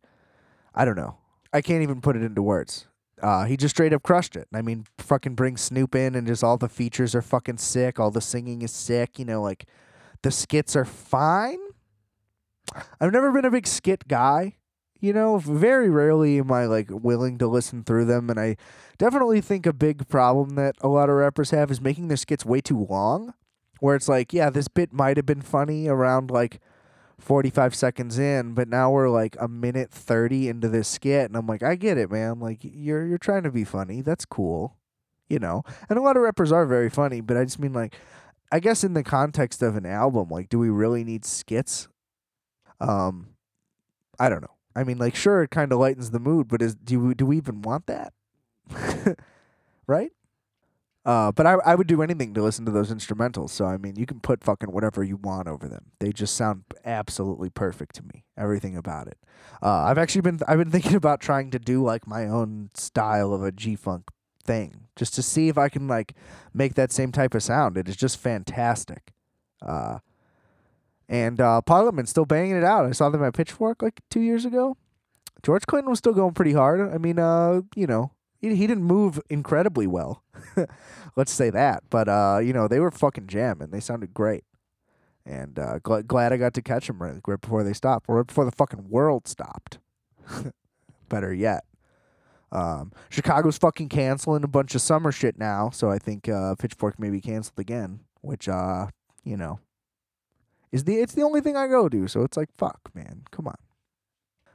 [0.74, 1.16] I don't know.
[1.52, 2.86] I can't even put it into words.
[3.22, 4.48] Uh, he just straight up crushed it.
[4.54, 7.98] I mean, fucking bring Snoop in and just all the features are fucking sick.
[7.98, 9.18] All the singing is sick.
[9.18, 9.66] You know, like
[10.22, 11.58] the skits are fine.
[13.00, 14.56] I've never been a big skit guy.
[15.00, 18.56] You know, very rarely am I like willing to listen through them, and I
[18.98, 22.44] definitely think a big problem that a lot of rappers have is making their skits
[22.44, 23.34] way too long.
[23.78, 26.58] Where it's like, yeah, this bit might have been funny around like
[27.18, 31.46] 45 seconds in, but now we're like a minute 30 into this skit and I'm
[31.46, 32.38] like, I get it, man.
[32.38, 34.02] Like you're you're trying to be funny.
[34.02, 34.76] That's cool.
[35.28, 35.62] You know.
[35.88, 37.96] And a lot of rappers are very funny, but I just mean like
[38.50, 41.88] I guess in the context of an album, like do we really need skits?
[42.80, 43.28] Um
[44.18, 44.54] I don't know.
[44.76, 47.26] I mean like sure it kind of lightens the mood, but is do we, do
[47.26, 48.12] we even want that?
[49.86, 50.12] right?
[51.08, 53.48] Uh, but I I would do anything to listen to those instrumentals.
[53.48, 55.86] So I mean, you can put fucking whatever you want over them.
[56.00, 58.26] They just sound absolutely perfect to me.
[58.36, 59.16] Everything about it.
[59.62, 63.32] Uh, I've actually been I've been thinking about trying to do like my own style
[63.32, 64.10] of a G funk
[64.44, 66.12] thing, just to see if I can like
[66.52, 67.78] make that same type of sound.
[67.78, 69.14] It is just fantastic.
[69.62, 70.00] Uh,
[71.08, 72.84] and uh, Parliament still banging it out.
[72.84, 74.76] I saw them at Pitchfork like two years ago.
[75.42, 76.82] George Clinton was still going pretty hard.
[76.82, 78.10] I mean, uh, you know,
[78.40, 80.22] he, he didn't move incredibly well.
[81.16, 81.84] Let's say that.
[81.90, 83.70] But uh, you know, they were fucking jamming.
[83.70, 84.44] They sounded great.
[85.26, 88.16] And uh, gl- glad I got to catch them right, right before they stopped, or
[88.16, 89.78] right before the fucking world stopped.
[91.08, 91.64] Better yet.
[92.50, 96.98] Um, Chicago's fucking canceling a bunch of summer shit now, so I think uh, Pitchfork
[96.98, 98.00] may be canceled again.
[98.22, 98.86] Which, uh,
[99.22, 99.60] you know,
[100.72, 102.08] is the it's the only thing I go to.
[102.08, 103.56] So it's like, fuck, man, come on.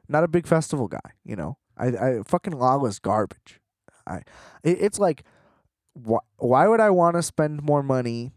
[0.09, 1.57] Not a big festival guy, you know.
[1.77, 3.59] I, I fucking lawless garbage.
[4.07, 4.17] I,
[4.63, 5.23] it, it's like,
[5.95, 8.31] wh- why would I want to spend more money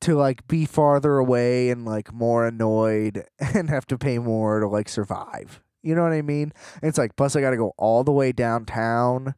[0.00, 4.68] to like be farther away and like more annoyed and have to pay more to
[4.68, 5.62] like survive?
[5.82, 6.52] You know what I mean?
[6.82, 9.34] And it's like, plus I got to go all the way downtown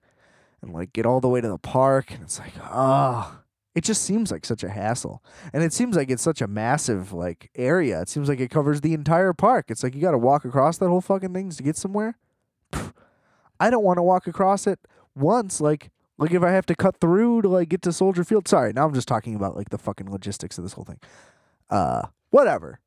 [0.62, 3.36] and like get all the way to the park, and it's like, ah.
[3.72, 5.22] It just seems like such a hassle.
[5.52, 8.02] And it seems like it's such a massive like area.
[8.02, 9.66] It seems like it covers the entire park.
[9.68, 12.18] It's like you got to walk across that whole fucking thing to get somewhere.
[13.60, 14.80] I don't want to walk across it
[15.14, 18.46] once like like if I have to cut through to like get to Soldier Field.
[18.46, 21.00] Sorry, now I'm just talking about like the fucking logistics of this whole thing.
[21.68, 22.80] Uh whatever.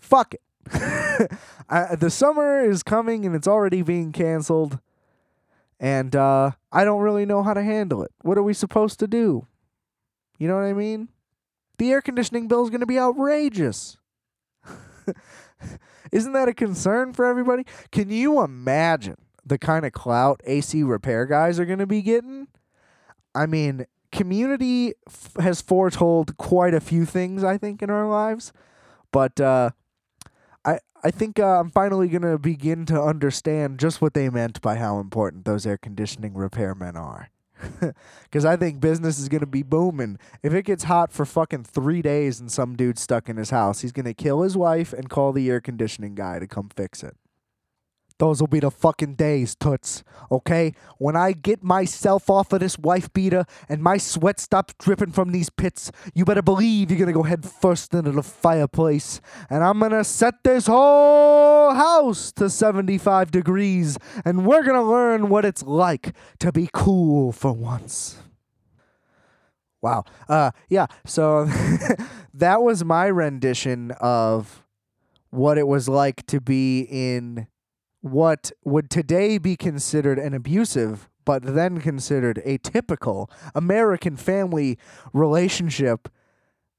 [0.00, 0.42] Fuck it.
[1.70, 4.78] I, the summer is coming and it's already being canceled.
[5.80, 8.12] And uh I don't really know how to handle it.
[8.22, 9.46] What are we supposed to do?
[10.38, 11.08] You know what I mean?
[11.78, 13.98] The air conditioning bill is going to be outrageous.
[16.12, 17.64] Isn't that a concern for everybody?
[17.90, 22.48] Can you imagine the kind of clout AC repair guys are going to be getting?
[23.34, 28.52] I mean, community f- has foretold quite a few things, I think, in our lives.
[29.12, 29.70] But uh,
[30.64, 34.60] I, I think uh, I'm finally going to begin to understand just what they meant
[34.60, 37.30] by how important those air conditioning repairmen are.
[38.24, 40.18] Because I think business is going to be booming.
[40.42, 43.80] If it gets hot for fucking three days and some dude's stuck in his house,
[43.80, 47.02] he's going to kill his wife and call the air conditioning guy to come fix
[47.02, 47.16] it.
[48.18, 50.02] Those will be the fucking days, Toots.
[50.30, 50.72] Okay?
[50.98, 55.32] When I get myself off of this wife beater and my sweat stops dripping from
[55.32, 59.20] these pits, you better believe you're gonna go head first into the fireplace.
[59.50, 63.98] And I'm gonna set this whole house to 75 degrees.
[64.24, 68.16] And we're gonna learn what it's like to be cool for once.
[69.82, 70.04] Wow.
[70.26, 71.44] Uh yeah, so
[72.34, 74.64] that was my rendition of
[75.28, 77.46] what it was like to be in
[78.00, 84.78] what would today be considered an abusive, but then considered a typical American family
[85.12, 86.08] relationship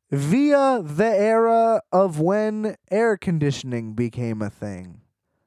[0.09, 5.01] via the era of when air conditioning became a thing.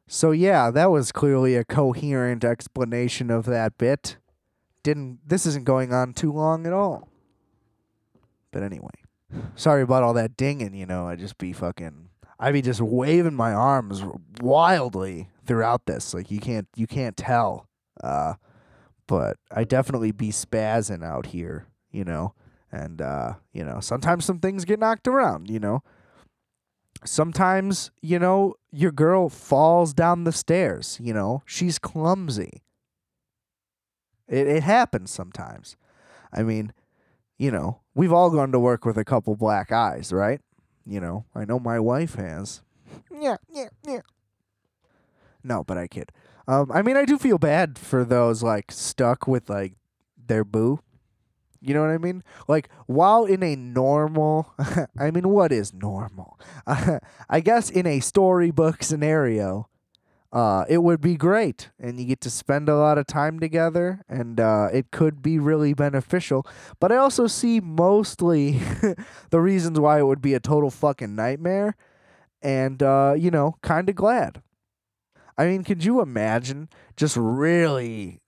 [0.06, 4.16] So yeah, that was clearly a coherent explanation of that bit.
[4.82, 7.08] Didn't this isn't going on too long at all.
[8.50, 8.90] But anyway.
[9.54, 12.09] Sorry about all that dinging, you know, I just be fucking
[12.42, 14.02] I be just waving my arms
[14.40, 16.14] wildly throughout this.
[16.14, 17.68] Like you can't you can't tell.
[18.02, 18.34] Uh,
[19.06, 22.32] but I definitely be spazzing out here, you know.
[22.72, 25.82] And uh, you know, sometimes some things get knocked around, you know.
[27.04, 31.42] Sometimes, you know, your girl falls down the stairs, you know.
[31.44, 32.62] She's clumsy.
[34.28, 35.76] It it happens sometimes.
[36.32, 36.72] I mean,
[37.36, 40.40] you know, we've all gone to work with a couple black eyes, right?
[40.90, 42.62] You know, I know my wife has.
[43.16, 44.00] Yeah, yeah, yeah.
[45.44, 46.10] No, but I kid.
[46.48, 49.74] Um, I mean, I do feel bad for those like stuck with like
[50.18, 50.80] their boo.
[51.60, 52.24] You know what I mean?
[52.48, 54.52] Like, while in a normal,
[54.98, 56.40] I mean, what is normal?
[56.66, 59.68] I guess in a storybook scenario,
[60.32, 64.04] uh, it would be great, and you get to spend a lot of time together,
[64.08, 66.46] and uh, it could be really beneficial.
[66.78, 68.60] But I also see mostly
[69.30, 71.76] the reasons why it would be a total fucking nightmare,
[72.42, 74.42] and uh, you know, kind of glad.
[75.36, 78.20] I mean, could you imagine just really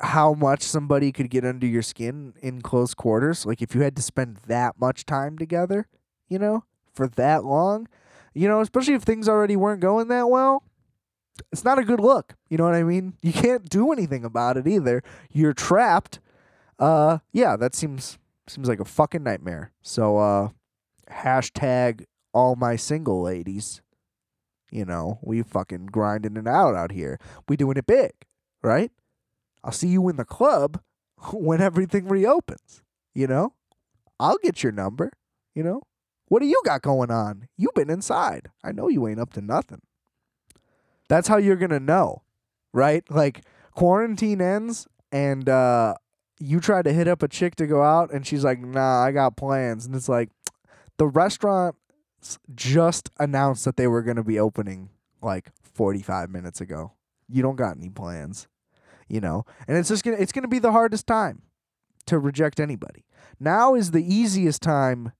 [0.00, 3.46] how much somebody could get under your skin in close quarters.
[3.46, 5.86] Like if you had to spend that much time together,
[6.28, 7.88] you know, for that long,
[8.34, 10.64] you know, especially if things already weren't going that well,
[11.52, 12.34] it's not a good look.
[12.48, 13.14] You know what I mean?
[13.22, 15.02] You can't do anything about it either.
[15.30, 16.20] You're trapped.
[16.78, 19.72] Uh yeah, that seems seems like a fucking nightmare.
[19.82, 20.48] So uh
[21.10, 23.80] hashtag all my single ladies.
[24.70, 27.18] You know, we fucking grinding it out out here.
[27.48, 28.12] We doing it big,
[28.62, 28.90] right?
[29.62, 30.80] I'll see you in the club
[31.32, 32.82] when everything reopens.
[33.14, 33.54] You know,
[34.18, 35.12] I'll get your number.
[35.54, 35.82] You know,
[36.26, 37.48] what do you got going on?
[37.56, 38.50] You've been inside.
[38.64, 39.82] I know you ain't up to nothing.
[41.08, 42.22] That's how you're gonna know,
[42.72, 43.04] right?
[43.10, 45.94] Like quarantine ends and uh,
[46.40, 49.12] you try to hit up a chick to go out, and she's like, "Nah, I
[49.12, 50.30] got plans," and it's like
[50.98, 51.76] the restaurant
[52.54, 54.90] just announced that they were gonna be opening
[55.22, 56.92] like 45 minutes ago.
[57.28, 58.48] You don't got any plans
[59.08, 61.42] you know and it's just gonna it's gonna be the hardest time
[62.06, 63.04] to reject anybody
[63.40, 65.12] now is the easiest time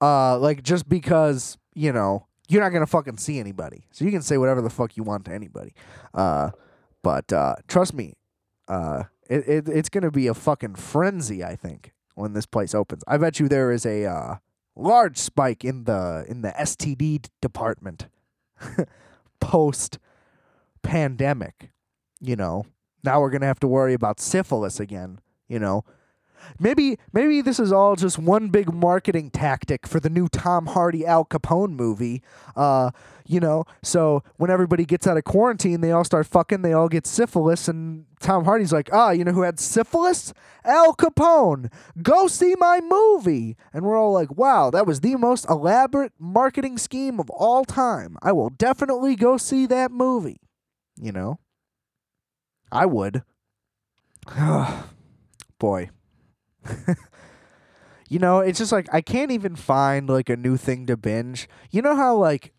[0.00, 3.84] uh like just because you know you're not gonna fucking see anybody.
[3.90, 5.74] So you can say whatever the fuck you want to anybody.
[6.14, 6.50] Uh
[7.02, 8.14] but uh trust me
[8.66, 13.02] uh it, it it's gonna be a fucking frenzy i think when this place opens.
[13.06, 14.36] I bet you there is a uh
[14.76, 18.06] large spike in the in the std department
[19.40, 19.98] post
[20.82, 21.70] pandemic
[22.20, 22.66] you know,
[23.04, 25.84] now we're to have to worry about syphilis again, you know.
[26.58, 31.06] Maybe maybe this is all just one big marketing tactic for the new Tom Hardy
[31.06, 32.22] Al Capone movie.
[32.56, 32.90] Uh,
[33.28, 36.88] you know, so when everybody gets out of quarantine, they all start fucking, they all
[36.88, 40.32] get syphilis, and Tom Hardy's like, ah, you know who had syphilis?
[40.64, 41.70] Al Capone.
[42.02, 43.56] Go see my movie.
[43.72, 48.16] And we're all like, wow, that was the most elaborate marketing scheme of all time.
[48.22, 50.40] I will definitely go see that movie.
[51.00, 51.38] You know?
[52.72, 53.22] I would.
[55.58, 55.90] Boy.
[58.08, 61.48] you know, it's just like I can't even find like a new thing to binge.
[61.70, 62.52] You know how like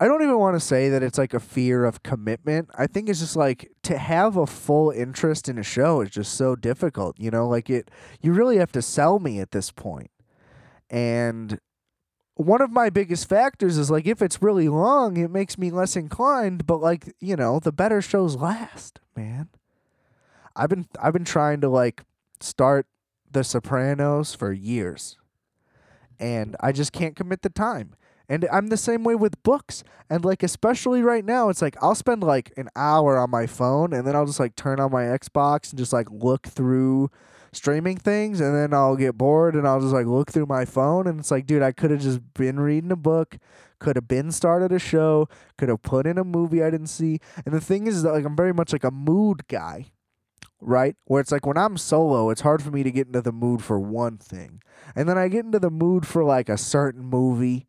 [0.00, 2.70] I don't even want to say that it's like a fear of commitment.
[2.76, 6.34] I think it's just like to have a full interest in a show is just
[6.34, 7.48] so difficult, you know?
[7.48, 7.90] Like it
[8.20, 10.10] you really have to sell me at this point.
[10.90, 11.58] And
[12.34, 15.96] one of my biggest factors is like if it's really long, it makes me less
[15.96, 19.48] inclined, but like, you know, the better shows last, man.
[20.56, 22.02] I've been I've been trying to like
[22.40, 22.86] start
[23.32, 25.18] The Sopranos for years.
[26.18, 27.94] And I just can't commit the time.
[28.28, 29.82] And I'm the same way with books.
[30.08, 33.92] And like especially right now, it's like I'll spend like an hour on my phone
[33.92, 37.10] and then I'll just like turn on my Xbox and just like look through
[37.52, 41.06] streaming things and then I'll get bored and I'll just like look through my phone
[41.06, 43.36] and it's like, dude, I could have just been reading a book,
[43.78, 45.28] could have been started a show,
[45.58, 47.18] could have put in a movie I didn't see.
[47.44, 49.92] And the thing is that like I'm very much like a mood guy.
[50.64, 50.96] Right?
[51.06, 53.62] Where it's like when I'm solo, it's hard for me to get into the mood
[53.62, 54.62] for one thing.
[54.94, 57.66] And then I get into the mood for like a certain movie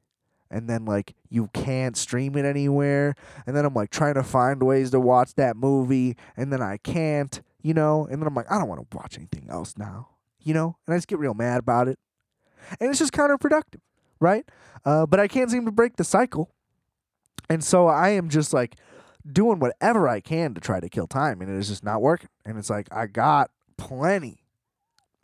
[0.52, 3.16] and then like you can't stream it anywhere
[3.48, 6.78] and then I'm like trying to find ways to watch that movie and then I
[6.78, 8.06] can't you know?
[8.12, 10.10] And then I'm like, I don't want to watch anything else now,
[10.44, 10.78] you know?
[10.86, 11.98] And I just get real mad about it.
[12.80, 13.82] And it's just counterproductive,
[14.20, 14.46] right?
[14.86, 16.52] Uh, but I can't seem to break the cycle.
[17.50, 18.76] And so I am just like
[19.30, 22.30] doing whatever I can to try to kill time, and it is just not working.
[22.46, 24.44] And it's like, I got plenty,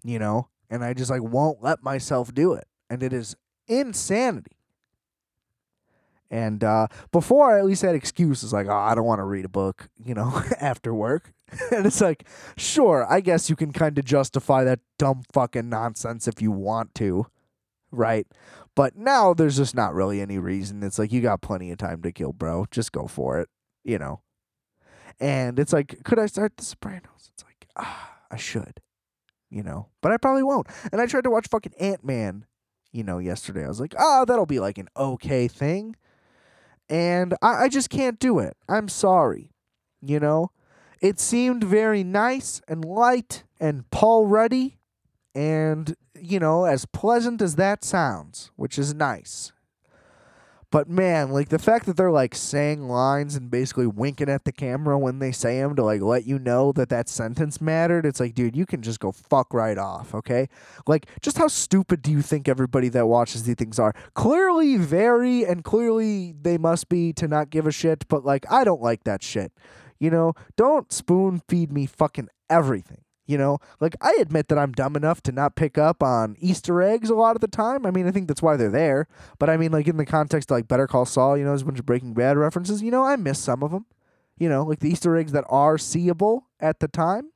[0.03, 0.47] you know?
[0.69, 2.67] And I just like won't let myself do it.
[2.89, 3.35] And it is
[3.67, 4.57] insanity.
[6.31, 9.45] And uh, before, I at least had excuses like, oh, I don't want to read
[9.45, 11.33] a book, you know, after work.
[11.71, 12.27] and it's like,
[12.57, 16.93] sure, I guess you can kind of justify that dumb fucking nonsense if you want
[16.95, 17.25] to,
[17.91, 18.27] right?
[18.75, 20.83] But now there's just not really any reason.
[20.83, 22.67] It's like, you got plenty of time to kill, bro.
[22.69, 23.49] Just go for it,
[23.89, 24.21] you know?
[25.19, 27.31] And it's like, could I start The Sopranos?
[27.33, 28.81] It's like, ah, I should,
[29.49, 29.87] you know?
[30.01, 30.67] But I probably won't.
[30.91, 32.45] And I tried to watch fucking Ant Man,
[32.91, 33.65] you know, yesterday.
[33.65, 35.95] I was like, ah, that'll be like an okay thing
[36.89, 38.57] and I, I just can't do it.
[38.67, 39.51] I'm sorry.
[40.01, 40.51] You know?
[41.01, 44.79] It seemed very nice and light and Paul Ruddy,
[45.33, 49.53] and, you know, as pleasant as that sounds, which is nice.
[50.71, 54.51] But man, like the fact that they're like saying lines and basically winking at the
[54.51, 58.19] camera when they say them to like let you know that that sentence mattered, it's
[58.19, 60.47] like, dude, you can just go fuck right off, okay?
[60.85, 63.93] Like, just how stupid do you think everybody that watches these things are?
[64.13, 68.63] Clearly, very, and clearly they must be to not give a shit, but like, I
[68.63, 69.51] don't like that shit.
[69.99, 73.01] You know, don't spoon feed me fucking everything.
[73.29, 76.81] You know, like I admit that I'm dumb enough to not pick up on Easter
[76.81, 77.85] eggs a lot of the time.
[77.85, 79.07] I mean, I think that's why they're there.
[79.37, 81.61] But I mean, like in the context of like Better Call Saul, you know, there's
[81.61, 82.81] a bunch of Breaking Bad references.
[82.81, 83.85] You know, I miss some of them.
[84.39, 87.29] You know, like the Easter eggs that are seeable at the time.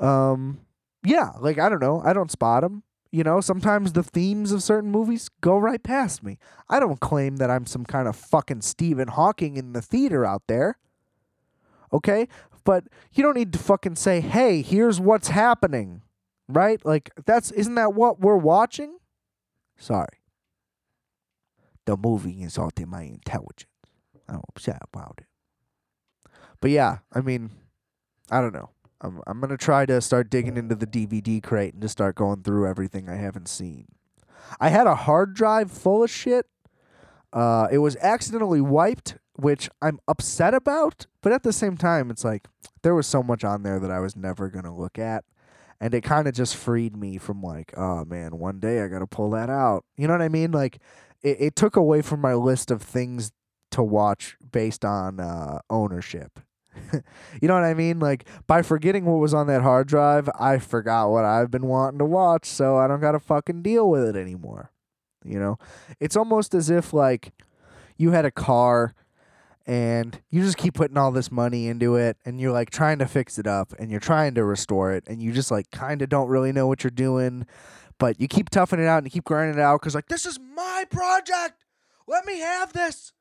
[0.00, 0.62] Um,
[1.04, 2.82] yeah, like I don't know, I don't spot them.
[3.12, 6.38] You know, sometimes the themes of certain movies go right past me.
[6.68, 10.42] I don't claim that I'm some kind of fucking Stephen Hawking in the theater out
[10.48, 10.76] there.
[11.92, 12.28] Okay?
[12.64, 16.02] But you don't need to fucking say, "Hey, here's what's happening."
[16.48, 16.84] Right?
[16.84, 18.98] Like that's isn't that what we're watching?
[19.76, 20.18] Sorry.
[21.84, 23.66] The movie insulted my intelligence.
[24.28, 25.26] I'm upset about it.
[26.60, 27.50] But yeah, I mean,
[28.30, 28.70] I don't know.
[29.00, 32.42] I'm I'm gonna try to start digging into the DVD crate and just start going
[32.42, 33.86] through everything I haven't seen.
[34.60, 36.46] I had a hard drive full of shit.
[37.32, 41.06] Uh, it was accidentally wiped, which I'm upset about.
[41.22, 42.48] But at the same time, it's like
[42.82, 45.24] there was so much on there that I was never gonna look at,
[45.80, 49.06] and it kind of just freed me from like, oh man, one day I gotta
[49.06, 49.84] pull that out.
[49.96, 50.50] You know what I mean?
[50.50, 50.80] Like,
[51.22, 53.32] it, it took away from my list of things
[53.70, 56.40] to watch based on uh, ownership.
[56.92, 57.98] you know what I mean?
[57.98, 61.98] Like by forgetting what was on that hard drive, I forgot what I've been wanting
[61.98, 64.70] to watch, so I don't got to fucking deal with it anymore.
[65.24, 65.58] You know?
[66.00, 67.32] It's almost as if like
[67.96, 68.94] you had a car
[69.68, 73.06] and you just keep putting all this money into it and you're like trying to
[73.06, 76.08] fix it up and you're trying to restore it and you just like kind of
[76.08, 77.46] don't really know what you're doing,
[77.98, 80.24] but you keep toughing it out and you keep grinding it out cuz like this
[80.24, 81.66] is my project.
[82.06, 83.12] Let me have this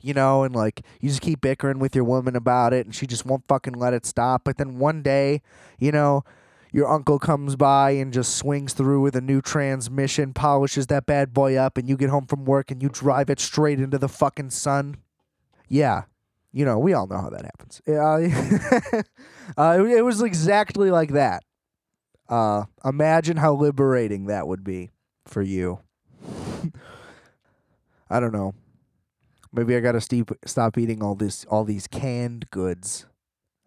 [0.00, 3.06] you know, and like you just keep bickering with your woman about it and she
[3.06, 4.44] just won't fucking let it stop.
[4.44, 5.42] But then one day,
[5.78, 6.22] you know,
[6.72, 11.34] your uncle comes by and just swings through with a new transmission, polishes that bad
[11.34, 14.08] boy up, and you get home from work and you drive it straight into the
[14.08, 14.96] fucking sun.
[15.68, 16.02] Yeah.
[16.52, 17.82] You know, we all know how that happens.
[17.86, 19.02] Uh,
[19.60, 21.44] uh, it, was exactly like that.
[22.28, 24.90] Uh, imagine how liberating that would be
[25.26, 25.80] for you.
[28.10, 28.54] I don't know.
[29.52, 30.00] Maybe I gotta
[30.46, 33.06] stop eating all this, all these canned goods.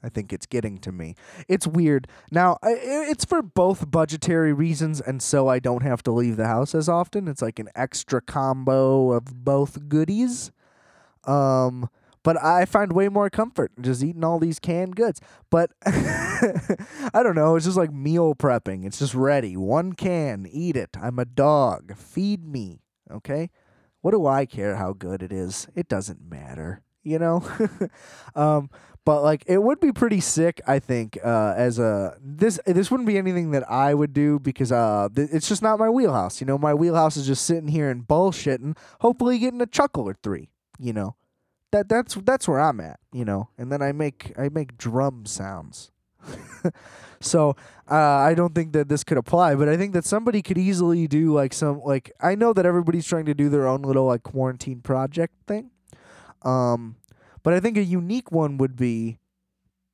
[0.04, 1.16] I think it's getting to me.
[1.48, 2.08] It's weird.
[2.32, 6.74] Now, it's for both budgetary reasons, and so I don't have to leave the house
[6.74, 7.28] as often.
[7.28, 10.52] It's like an extra combo of both goodies.
[11.26, 11.90] Um,
[12.24, 15.20] but I find way more comfort just eating all these canned goods.
[15.50, 17.56] But I don't know.
[17.56, 18.86] It's just like meal prepping.
[18.86, 19.58] It's just ready.
[19.58, 20.92] One can, eat it.
[21.02, 21.96] I'm a dog.
[21.98, 22.82] Feed me.
[23.10, 23.50] Okay.
[24.02, 25.68] What do I care how good it is?
[25.76, 27.44] It doesn't matter, you know.
[28.36, 28.70] um,
[29.04, 31.18] but like it would be pretty sick, I think.
[31.24, 35.30] Uh, as a this this wouldn't be anything that I would do because uh, th-
[35.32, 36.40] it's just not my wheelhouse.
[36.40, 40.16] You know, my wheelhouse is just sitting here and bullshitting, hopefully getting a chuckle or
[40.22, 40.51] three.
[40.82, 41.16] You know,
[41.72, 43.00] that that's that's where I'm at.
[43.14, 45.92] You know, and then I make I make drum sounds.
[47.20, 47.56] so
[47.90, 51.08] uh, I don't think that this could apply, but I think that somebody could easily
[51.08, 54.24] do like some like I know that everybody's trying to do their own little like
[54.24, 55.72] quarantine project thing,
[56.44, 56.98] um,
[57.44, 59.20] but I think a unique one would be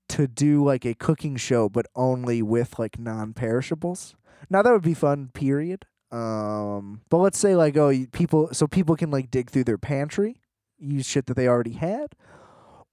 [0.09, 4.15] to do like a cooking show, but only with like non-perishables.
[4.49, 5.29] Now that would be fun.
[5.33, 5.85] Period.
[6.11, 10.39] Um, but let's say like oh people so people can like dig through their pantry,
[10.79, 12.15] use shit that they already had,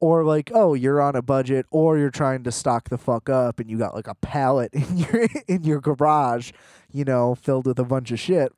[0.01, 3.59] or like oh you're on a budget or you're trying to stock the fuck up
[3.61, 6.53] and you got like a pallet in your in your garage
[6.93, 8.53] you know filled with a bunch of shit.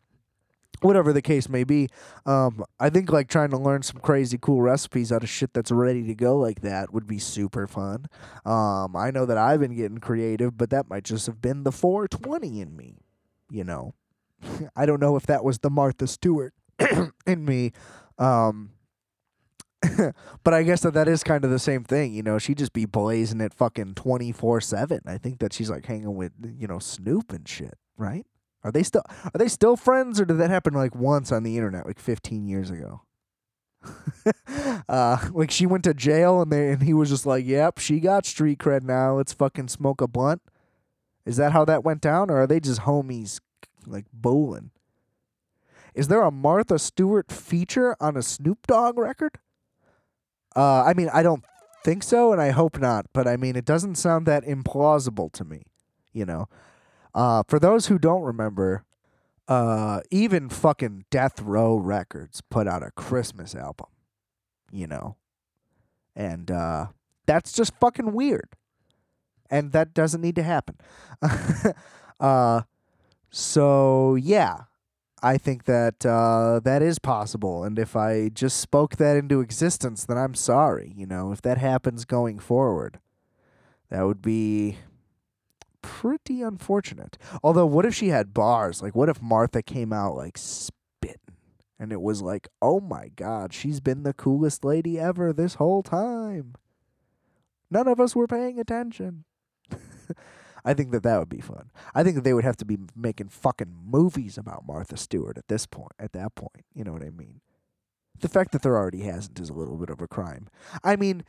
[0.82, 1.88] Whatever the case may be
[2.26, 5.70] um, i think like trying to learn some crazy cool recipes out of shit that's
[5.70, 8.06] ready to go like that would be super fun.
[8.44, 11.72] Um, i know that i've been getting creative but that might just have been the
[11.72, 12.98] 420 in me
[13.50, 13.94] you know?
[14.76, 16.52] I don't know if that was the martha stewart
[17.26, 17.72] in me
[18.18, 18.72] um,
[20.44, 22.38] but I guess that that is kind of the same thing, you know.
[22.38, 25.00] She'd just be blazing it fucking twenty four seven.
[25.06, 28.26] I think that she's like hanging with you know Snoop and shit, right?
[28.64, 31.56] Are they still are they still friends, or did that happen like once on the
[31.56, 33.02] internet, like fifteen years ago?
[34.88, 38.00] uh, like she went to jail and they and he was just like, "Yep, she
[38.00, 39.16] got street cred now.
[39.16, 40.42] Let's fucking smoke a blunt."
[41.24, 43.40] Is that how that went down, or are they just homies
[43.86, 44.70] like bowling?
[45.94, 49.38] Is there a Martha Stewart feature on a Snoop Dogg record?
[50.56, 51.44] Uh, I mean, I don't
[51.84, 53.06] think so, and I hope not.
[53.12, 55.64] But I mean, it doesn't sound that implausible to me.
[56.12, 56.48] You know,
[57.14, 58.84] uh, for those who don't remember,
[59.48, 63.86] Uh, even fucking Death Row Records put out a Christmas album,
[64.72, 65.16] you know,
[66.16, 66.86] and uh,
[67.26, 68.48] that's just fucking weird,
[69.50, 70.76] and that doesn't need to happen.
[72.20, 72.62] uh,
[73.30, 74.62] so yeah,
[75.22, 80.04] I think that uh, that is possible, and if I just spoke that into existence,
[80.04, 80.92] then I'm sorry.
[80.94, 83.00] You know, if that happens going forward,
[83.90, 84.78] that would be
[85.80, 87.16] pretty unfortunate.
[87.42, 88.82] Although, what if she had bars?
[88.82, 91.16] Like, what if Martha came out like spitting,
[91.78, 95.82] and it was like, oh my god, she's been the coolest lady ever this whole
[95.82, 96.54] time.
[97.70, 99.24] None of us were paying attention.
[100.66, 101.70] I think that that would be fun.
[101.94, 105.46] I think that they would have to be making fucking movies about Martha Stewart at
[105.46, 105.92] this point.
[105.98, 107.40] At that point, you know what I mean?
[108.18, 110.48] The fact that there already hasn't is a little bit of a crime.
[110.82, 111.24] I mean,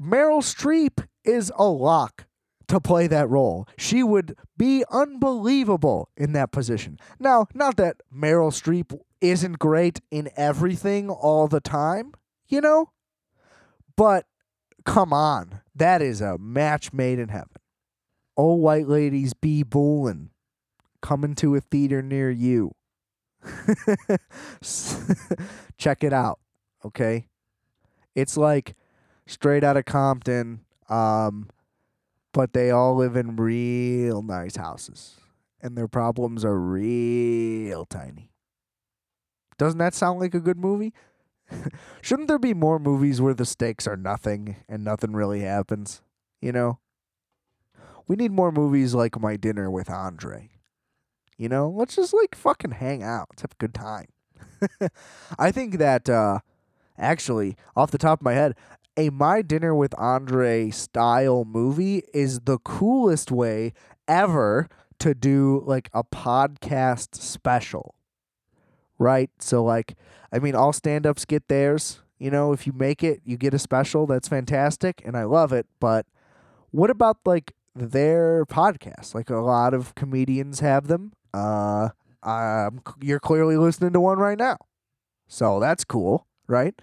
[0.00, 2.26] Meryl Streep is a lock
[2.68, 3.66] to play that role.
[3.76, 6.98] She would be unbelievable in that position.
[7.18, 12.12] Now, not that Meryl Streep isn't great in everything all the time,
[12.46, 12.92] you know?
[13.96, 14.26] But
[14.84, 15.60] come on.
[15.74, 17.48] That is a match made in heaven.
[18.38, 20.30] Old White Ladies Be Bullin'
[21.02, 22.72] coming to a theater near you.
[25.76, 26.38] Check it out,
[26.84, 27.26] okay?
[28.14, 28.76] It's like
[29.26, 31.50] straight out of Compton, um,
[32.32, 35.16] but they all live in real nice houses,
[35.60, 38.30] and their problems are real tiny.
[39.58, 40.94] Doesn't that sound like a good movie?
[42.02, 46.02] Shouldn't there be more movies where the stakes are nothing and nothing really happens?
[46.40, 46.78] You know?
[48.08, 50.48] We need more movies like My Dinner with Andre.
[51.36, 53.28] You know, let's just like fucking hang out.
[53.30, 54.06] Let's have a good time.
[55.38, 56.40] I think that uh
[56.96, 58.56] actually, off the top of my head,
[58.96, 63.74] a My Dinner with Andre style movie is the coolest way
[64.08, 67.94] ever to do like a podcast special.
[68.98, 69.30] Right?
[69.38, 69.96] So like
[70.32, 72.00] I mean all stand-ups get theirs.
[72.18, 74.06] You know, if you make it, you get a special.
[74.06, 76.06] That's fantastic and I love it, but
[76.70, 79.14] what about like their podcasts.
[79.14, 81.12] Like a lot of comedians have them.
[81.32, 81.90] Uh,
[82.22, 84.58] um, you're clearly listening to one right now,
[85.28, 86.74] so that's cool, right?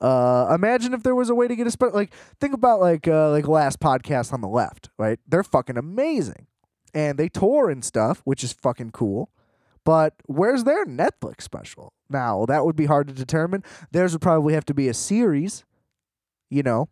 [0.00, 3.08] Uh, imagine if there was a way to get a spe- like think about like
[3.08, 5.18] uh, like last podcast on the left, right?
[5.26, 6.46] They're fucking amazing,
[6.92, 9.30] and they tour and stuff, which is fucking cool.
[9.84, 11.92] But where's their Netflix special?
[12.08, 13.62] Now that would be hard to determine.
[13.90, 15.64] Theirs would probably have to be a series,
[16.50, 16.88] you know,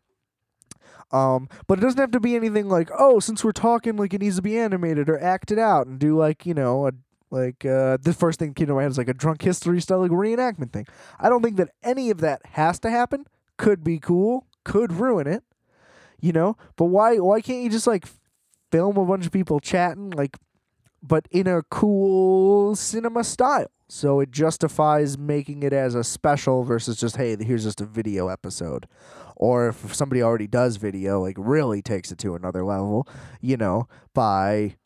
[1.12, 4.20] um, but it doesn't have to be anything like, oh, since we're talking, like it
[4.20, 6.92] needs to be animated or acted out and do like you know a
[7.30, 10.00] like uh, the first thing came to my head is like a drunk history style
[10.00, 10.86] like reenactment thing.
[11.18, 13.26] I don't think that any of that has to happen.
[13.56, 14.46] Could be cool.
[14.64, 15.42] Could ruin it.
[16.20, 16.56] You know.
[16.76, 18.06] But why why can't you just like
[18.70, 20.38] film a bunch of people chatting like,
[21.02, 23.70] but in a cool cinema style?
[23.94, 28.28] So it justifies making it as a special versus just hey, here's just a video
[28.28, 28.88] episode
[29.36, 33.06] or if somebody already does video, like really takes it to another level,
[33.42, 34.76] you know, by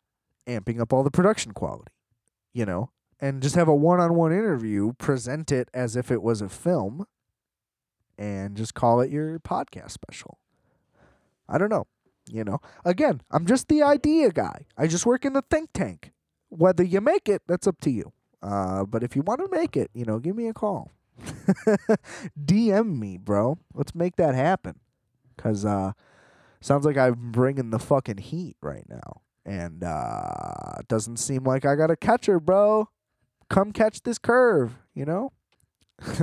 [0.45, 1.93] amping up all the production quality,
[2.53, 2.91] you know,
[3.21, 6.49] and just have a one on one interview, present it as if it was a
[6.49, 7.05] film,
[8.17, 10.37] and just call it your podcast special.
[11.47, 11.87] I don't know.
[12.29, 14.65] You know, again, I'm just the idea guy.
[14.77, 16.11] I just work in the think tank.
[16.49, 18.11] Whether you make it, that's up to you.
[18.41, 20.91] Uh, but if you want to make it, you know, give me a call.
[22.39, 23.57] DM me, bro.
[23.73, 24.79] Let's make that happen.
[25.37, 25.93] Cause uh,
[26.61, 31.75] sounds like I'm bringing the fucking heat right now, and uh, doesn't seem like I
[31.75, 32.89] got a catcher, bro.
[33.49, 35.31] Come catch this curve, you know.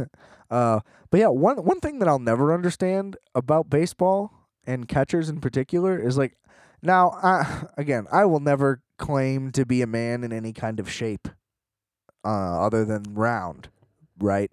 [0.50, 5.40] uh, but yeah, one one thing that I'll never understand about baseball and catchers in
[5.40, 6.36] particular is like,
[6.84, 10.90] now, I, again, I will never claim to be a man in any kind of
[10.90, 11.28] shape,
[12.24, 13.68] uh, other than round,
[14.18, 14.50] right?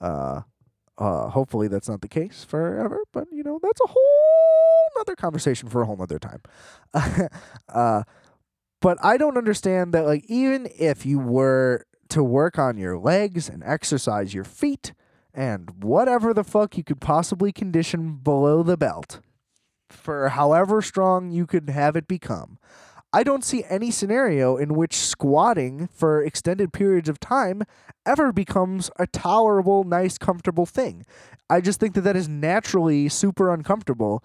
[0.00, 0.42] Uh,
[0.98, 5.68] uh, hopefully that's not the case forever, but you know that's a whole other conversation
[5.68, 6.40] for a whole other time.
[7.68, 8.02] uh,
[8.80, 13.48] but I don't understand that like even if you were to work on your legs
[13.48, 14.92] and exercise your feet
[15.32, 19.20] and whatever the fuck you could possibly condition below the belt
[19.88, 22.58] for however strong you could have it become,
[23.14, 27.62] I don't see any scenario in which squatting for extended periods of time
[28.04, 31.06] ever becomes a tolerable, nice, comfortable thing.
[31.48, 34.24] I just think that that is naturally super uncomfortable.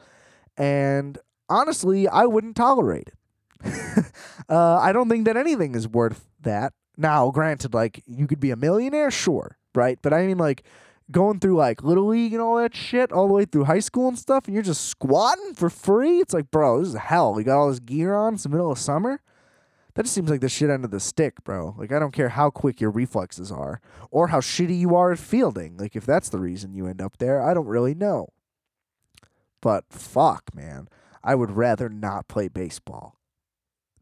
[0.58, 1.20] And
[1.50, 4.06] honestly, I wouldn't tolerate it.
[4.50, 6.74] uh, I don't think that anything is worth that.
[6.98, 10.00] Now, granted, like, you could be a millionaire, sure, right?
[10.02, 10.64] But I mean, like,
[11.12, 14.08] going through like little league and all that shit all the way through high school
[14.08, 17.44] and stuff and you're just squatting for free it's like bro this is hell you
[17.44, 19.22] got all this gear on it's the middle of summer
[19.96, 21.76] That just seems like the shit end of the stick, bro.
[21.78, 23.82] Like I don't care how quick your reflexes are
[24.12, 25.78] or how shitty you are at fielding.
[25.78, 28.30] Like if that's the reason you end up there, I don't really know.
[29.62, 30.88] But fuck, man.
[31.24, 33.18] I would rather not play baseball.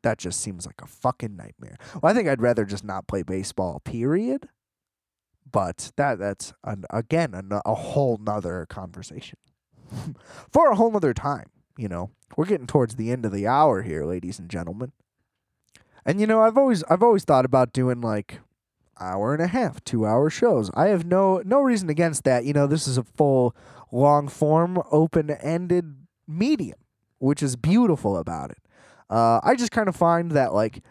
[0.03, 1.77] That just seems like a fucking nightmare.
[1.95, 4.49] Well, I think I'd rather just not play baseball, period.
[5.49, 9.37] But that that's an, again a, a whole nother conversation
[10.51, 11.47] for a whole nother time.
[11.77, 14.91] You know, we're getting towards the end of the hour here, ladies and gentlemen.
[16.05, 18.39] And you know, I've always I've always thought about doing like
[18.99, 20.71] hour and a half, two hour shows.
[20.73, 22.45] I have no no reason against that.
[22.45, 23.55] You know, this is a full
[23.91, 25.95] long form, open ended
[26.27, 26.79] medium,
[27.19, 28.59] which is beautiful about it.
[29.09, 30.83] Uh, I just kind of find that like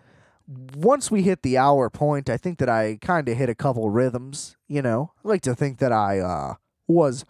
[0.46, 3.90] once we hit the hour point, I think that I kind of hit a couple
[3.90, 4.56] rhythms.
[4.68, 6.54] You know, I like to think that I uh,
[6.86, 7.24] was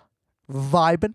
[0.50, 1.14] vibing,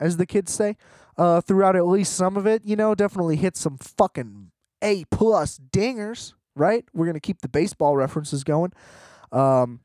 [0.00, 0.76] as the kids say,
[1.16, 2.62] uh, throughout at least some of it.
[2.64, 4.50] You know, definitely hit some fucking
[4.82, 6.34] A plus dingers.
[6.54, 8.72] Right, we're gonna keep the baseball references going.
[9.30, 9.80] Um,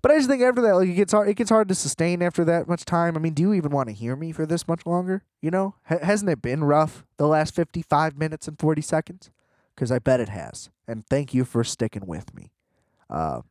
[0.00, 1.28] but I just think after that, like it gets hard.
[1.28, 3.16] It gets hard to sustain after that much time.
[3.16, 5.24] I mean, do you even want to hear me for this much longer?
[5.42, 9.30] You know, H- hasn't it been rough the last fifty-five minutes and forty seconds?
[9.76, 10.70] Because I bet it has.
[10.88, 12.50] And thank you for sticking with me.
[13.08, 13.42] Uh,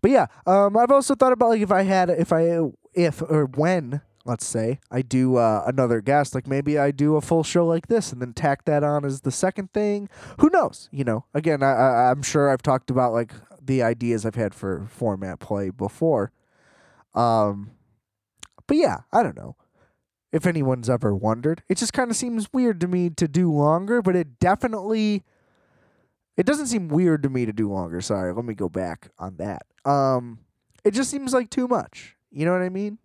[0.00, 2.60] but yeah, um, I've also thought about like if I had, if I,
[2.94, 7.20] if or when, let's say, I do uh, another guest, like maybe I do a
[7.20, 10.08] full show like this and then tack that on as the second thing.
[10.38, 10.88] Who knows?
[10.92, 14.54] You know, again, I, I I'm sure I've talked about like the ideas I've had
[14.54, 16.32] for format play before.
[17.14, 17.72] Um,
[18.66, 19.56] but yeah, I don't know
[20.32, 21.62] if anyone's ever wondered.
[21.68, 25.24] It just kind of seems weird to me to do longer, but it definitely
[26.36, 28.00] it doesn't seem weird to me to do longer.
[28.00, 29.66] Sorry, let me go back on that.
[29.84, 30.38] Um,
[30.84, 32.16] it just seems like too much.
[32.30, 32.98] You know what I mean?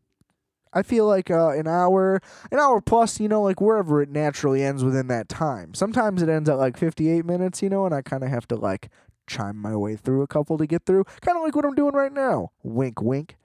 [0.72, 2.22] I feel like uh, an hour,
[2.52, 5.74] an hour plus, you know, like wherever it naturally ends within that time.
[5.74, 8.56] Sometimes it ends at like 58 minutes, you know, and I kind of have to
[8.56, 8.90] like
[9.26, 11.06] chime my way through a couple to get through.
[11.22, 12.52] Kind of like what I'm doing right now.
[12.62, 13.38] Wink, wink.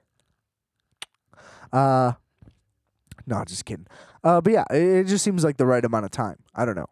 [1.71, 2.13] Uh,
[3.25, 3.87] no, just kidding.
[4.23, 6.37] Uh, but yeah, it, it just seems like the right amount of time.
[6.55, 6.89] I don't know.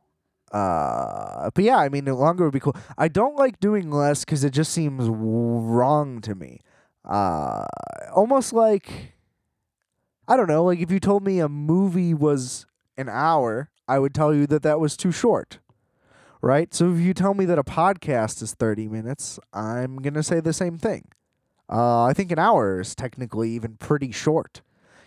[0.52, 2.76] Uh, but yeah, I mean, longer would be cool.
[2.98, 6.62] I don't like doing less because it just seems wrong to me.
[7.06, 7.66] Uh,
[8.14, 9.14] almost like
[10.30, 10.64] I don't know.
[10.64, 12.68] Like if you told me a movie was
[12.98, 15.58] an hour, I would tell you that that was too short.
[16.42, 16.74] Right?
[16.74, 20.40] So if you tell me that a podcast is 30 minutes, I'm going to say
[20.40, 21.10] the same thing.
[21.70, 24.62] Uh, I think an hour is technically even pretty short.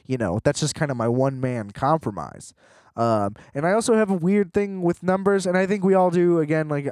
[0.06, 2.54] You know, that's just kind of my one man compromise.
[2.96, 6.10] Um, and I also have a weird thing with numbers, and I think we all
[6.10, 6.40] do.
[6.40, 6.88] Again, like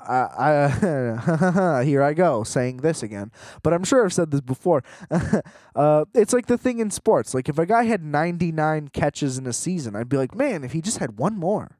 [0.00, 3.30] I, I here I go saying this again,
[3.62, 4.82] but I'm sure I've said this before.
[5.74, 7.34] uh, it's like the thing in sports.
[7.34, 10.72] Like if a guy had 99 catches in a season, I'd be like, man, if
[10.72, 11.78] he just had one more,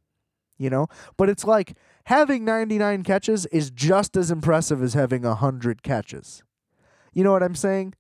[0.58, 0.86] you know.
[1.16, 6.42] But it's like having 99 catches is just as impressive as having 100 catches.
[7.12, 7.94] You know what I'm saying?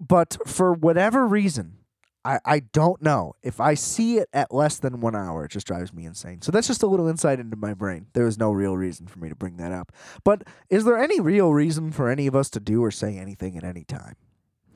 [0.00, 1.78] But for whatever reason,
[2.24, 3.34] I, I don't know.
[3.42, 6.42] If I see it at less than one hour, it just drives me insane.
[6.42, 8.06] So that's just a little insight into my brain.
[8.12, 9.92] There is no real reason for me to bring that up.
[10.24, 13.56] But is there any real reason for any of us to do or say anything
[13.56, 14.16] at any time?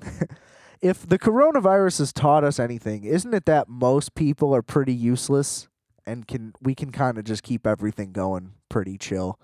[0.80, 5.68] if the coronavirus has taught us anything, isn't it that most people are pretty useless
[6.06, 9.38] and can we can kind of just keep everything going pretty chill?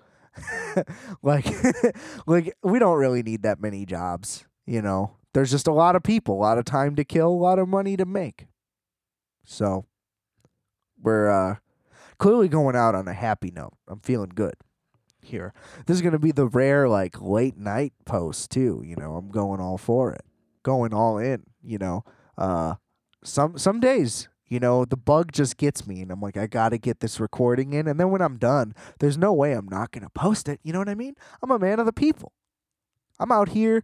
[1.21, 1.45] like
[2.25, 6.03] like we don't really need that many jobs, you know there's just a lot of
[6.03, 8.47] people, a lot of time to kill, a lot of money to make.
[9.45, 9.85] So
[11.01, 11.55] we're uh,
[12.17, 13.73] clearly going out on a happy note.
[13.87, 14.55] I'm feeling good
[15.21, 15.53] here.
[15.85, 19.15] This is going to be the rare like late night post too, you know.
[19.15, 20.23] I'm going all for it.
[20.63, 22.03] Going all in, you know.
[22.37, 22.75] Uh
[23.23, 26.69] some some days, you know, the bug just gets me and I'm like I got
[26.69, 29.91] to get this recording in and then when I'm done, there's no way I'm not
[29.91, 31.15] going to post it, you know what I mean?
[31.41, 32.33] I'm a man of the people.
[33.19, 33.83] I'm out here,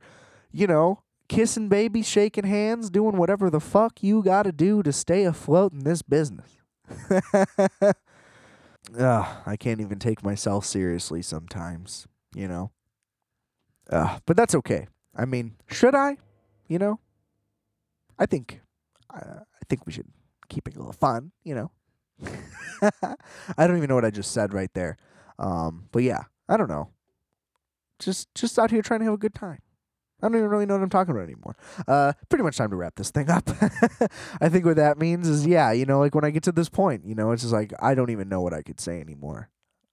[0.52, 4.92] you know, kissing babies, shaking hands, doing whatever the fuck you got to do to
[4.92, 6.58] stay afloat in this business.
[9.00, 12.72] Ugh, I can't even take myself seriously sometimes, you know.
[13.90, 14.88] Uh, but that's okay.
[15.16, 16.18] I mean, should I?
[16.68, 17.00] You know,
[18.18, 18.62] I think,
[19.14, 20.08] uh, I think we should
[20.50, 21.32] keep it a little fun.
[21.44, 21.72] You know,
[23.58, 24.98] I don't even know what I just said right there.
[25.38, 26.90] Um, but yeah, I don't know.
[28.00, 29.60] Just, just out here trying to have a good time.
[30.26, 31.56] I don't even really know what I'm talking about anymore.
[31.88, 33.48] Uh, pretty much time to wrap this thing up.
[34.42, 36.68] I think what that means is, yeah, you know, like when I get to this
[36.68, 39.50] point, you know, it's just like I don't even know what I could say anymore.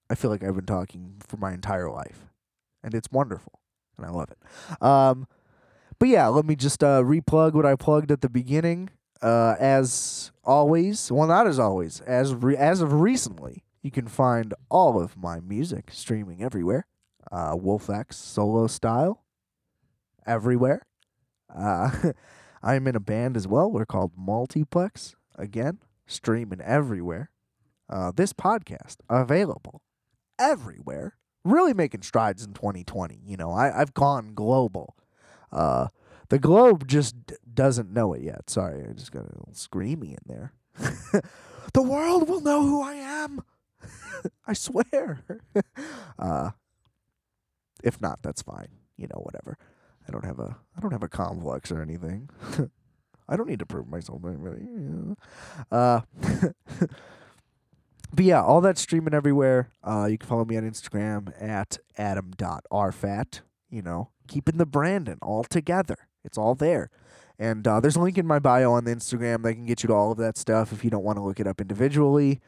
[0.09, 2.31] I feel like I've been talking for my entire life,
[2.83, 3.61] and it's wonderful,
[3.99, 4.83] and I love it.
[4.83, 5.27] Um,
[5.99, 8.89] but yeah, let me just uh, replug what I plugged at the beginning.
[9.21, 14.55] Uh, as always, well, not as always, as re- as of recently, you can find
[14.71, 16.87] all of my music streaming everywhere.
[17.31, 17.57] Uh,
[18.11, 19.22] solo style,
[20.27, 20.87] everywhere.
[21.55, 21.91] Uh,
[22.63, 23.71] I'm in a band as well.
[23.71, 25.15] We're called Multiplex.
[25.37, 27.31] Again, streaming everywhere.
[27.89, 29.83] Uh, this podcast available
[30.39, 31.17] everywhere.
[31.45, 33.21] Really making strides in 2020.
[33.27, 34.97] You know, I, I've gone global.
[35.51, 35.89] Uh,
[36.29, 38.49] the globe just d- doesn't know it yet.
[38.49, 40.53] Sorry, I just got a little screamy in there.
[41.75, 43.43] the world will know who I am.
[44.47, 45.21] I swear.
[46.19, 46.51] uh,
[47.83, 48.69] if not, that's fine.
[48.97, 49.59] You know, whatever.
[50.07, 52.29] I don't have a I don't have a complex or anything.
[53.29, 54.67] I don't need to prove myself to anybody.
[55.71, 56.01] Uh,
[58.13, 59.71] but yeah, all that streaming everywhere.
[59.83, 63.41] Uh, you can follow me on Instagram at adam.rfat.
[63.71, 65.97] You know, keeping the Brandon all together.
[66.25, 66.91] It's all there.
[67.39, 69.89] And uh, there's a link in my bio on the Instagram that can get you
[69.89, 72.41] to all of that stuff if you don't want to look it up individually.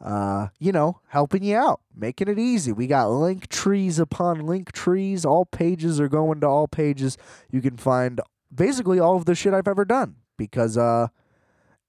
[0.00, 2.72] Uh, you know, helping you out, making it easy.
[2.72, 5.24] We got link trees upon link trees.
[5.24, 7.16] All pages are going to all pages.
[7.50, 8.20] You can find
[8.54, 11.08] basically all of the shit I've ever done because uh,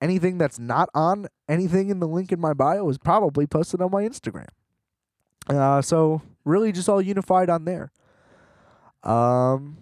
[0.01, 3.91] anything that's not on anything in the link in my bio is probably posted on
[3.91, 4.47] my Instagram.
[5.47, 7.91] Uh, so really just all unified on there.
[9.03, 9.77] Um,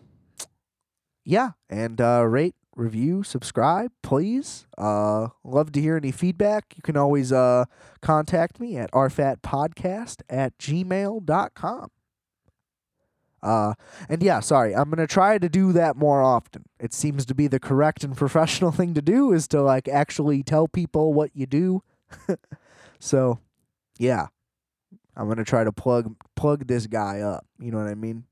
[1.24, 4.68] yeah, and uh, rate, review, subscribe, please.
[4.78, 6.74] Uh, love to hear any feedback.
[6.76, 7.66] You can always uh,
[8.02, 11.92] contact me at rfatpodcast at gmail.com.
[13.42, 13.74] Uh,
[14.08, 16.64] and yeah, sorry, I'm gonna try to do that more often.
[16.80, 20.44] It seems to be the correct and professional thing to do is to like actually
[20.44, 21.84] tell people what you do.
[23.00, 23.40] so,
[24.00, 24.28] yeah,
[25.18, 27.46] I'm gonna try to plug plug this guy up.
[27.60, 28.24] You know what I mean?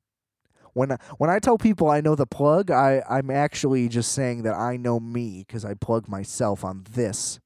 [0.74, 4.44] When I, when I tell people I know the plug, I I'm actually just saying
[4.44, 7.40] that I know me because I plug myself on this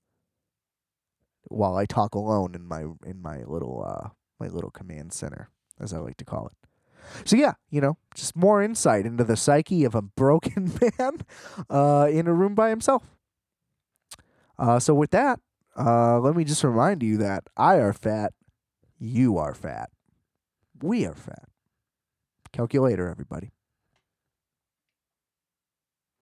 [1.47, 4.09] while I talk alone in my in my little uh
[4.39, 5.49] my little command center,
[5.79, 6.65] as I like to call it.
[7.23, 11.19] So yeah, you know, just more insight into the psyche of a broken man
[11.69, 13.03] uh, in a room by himself.
[14.57, 15.39] Uh, so with that,
[15.77, 18.33] uh, let me just remind you that I are fat,
[18.97, 19.89] you are fat,
[20.81, 21.49] we are fat.
[22.55, 23.51] Calculator, everybody.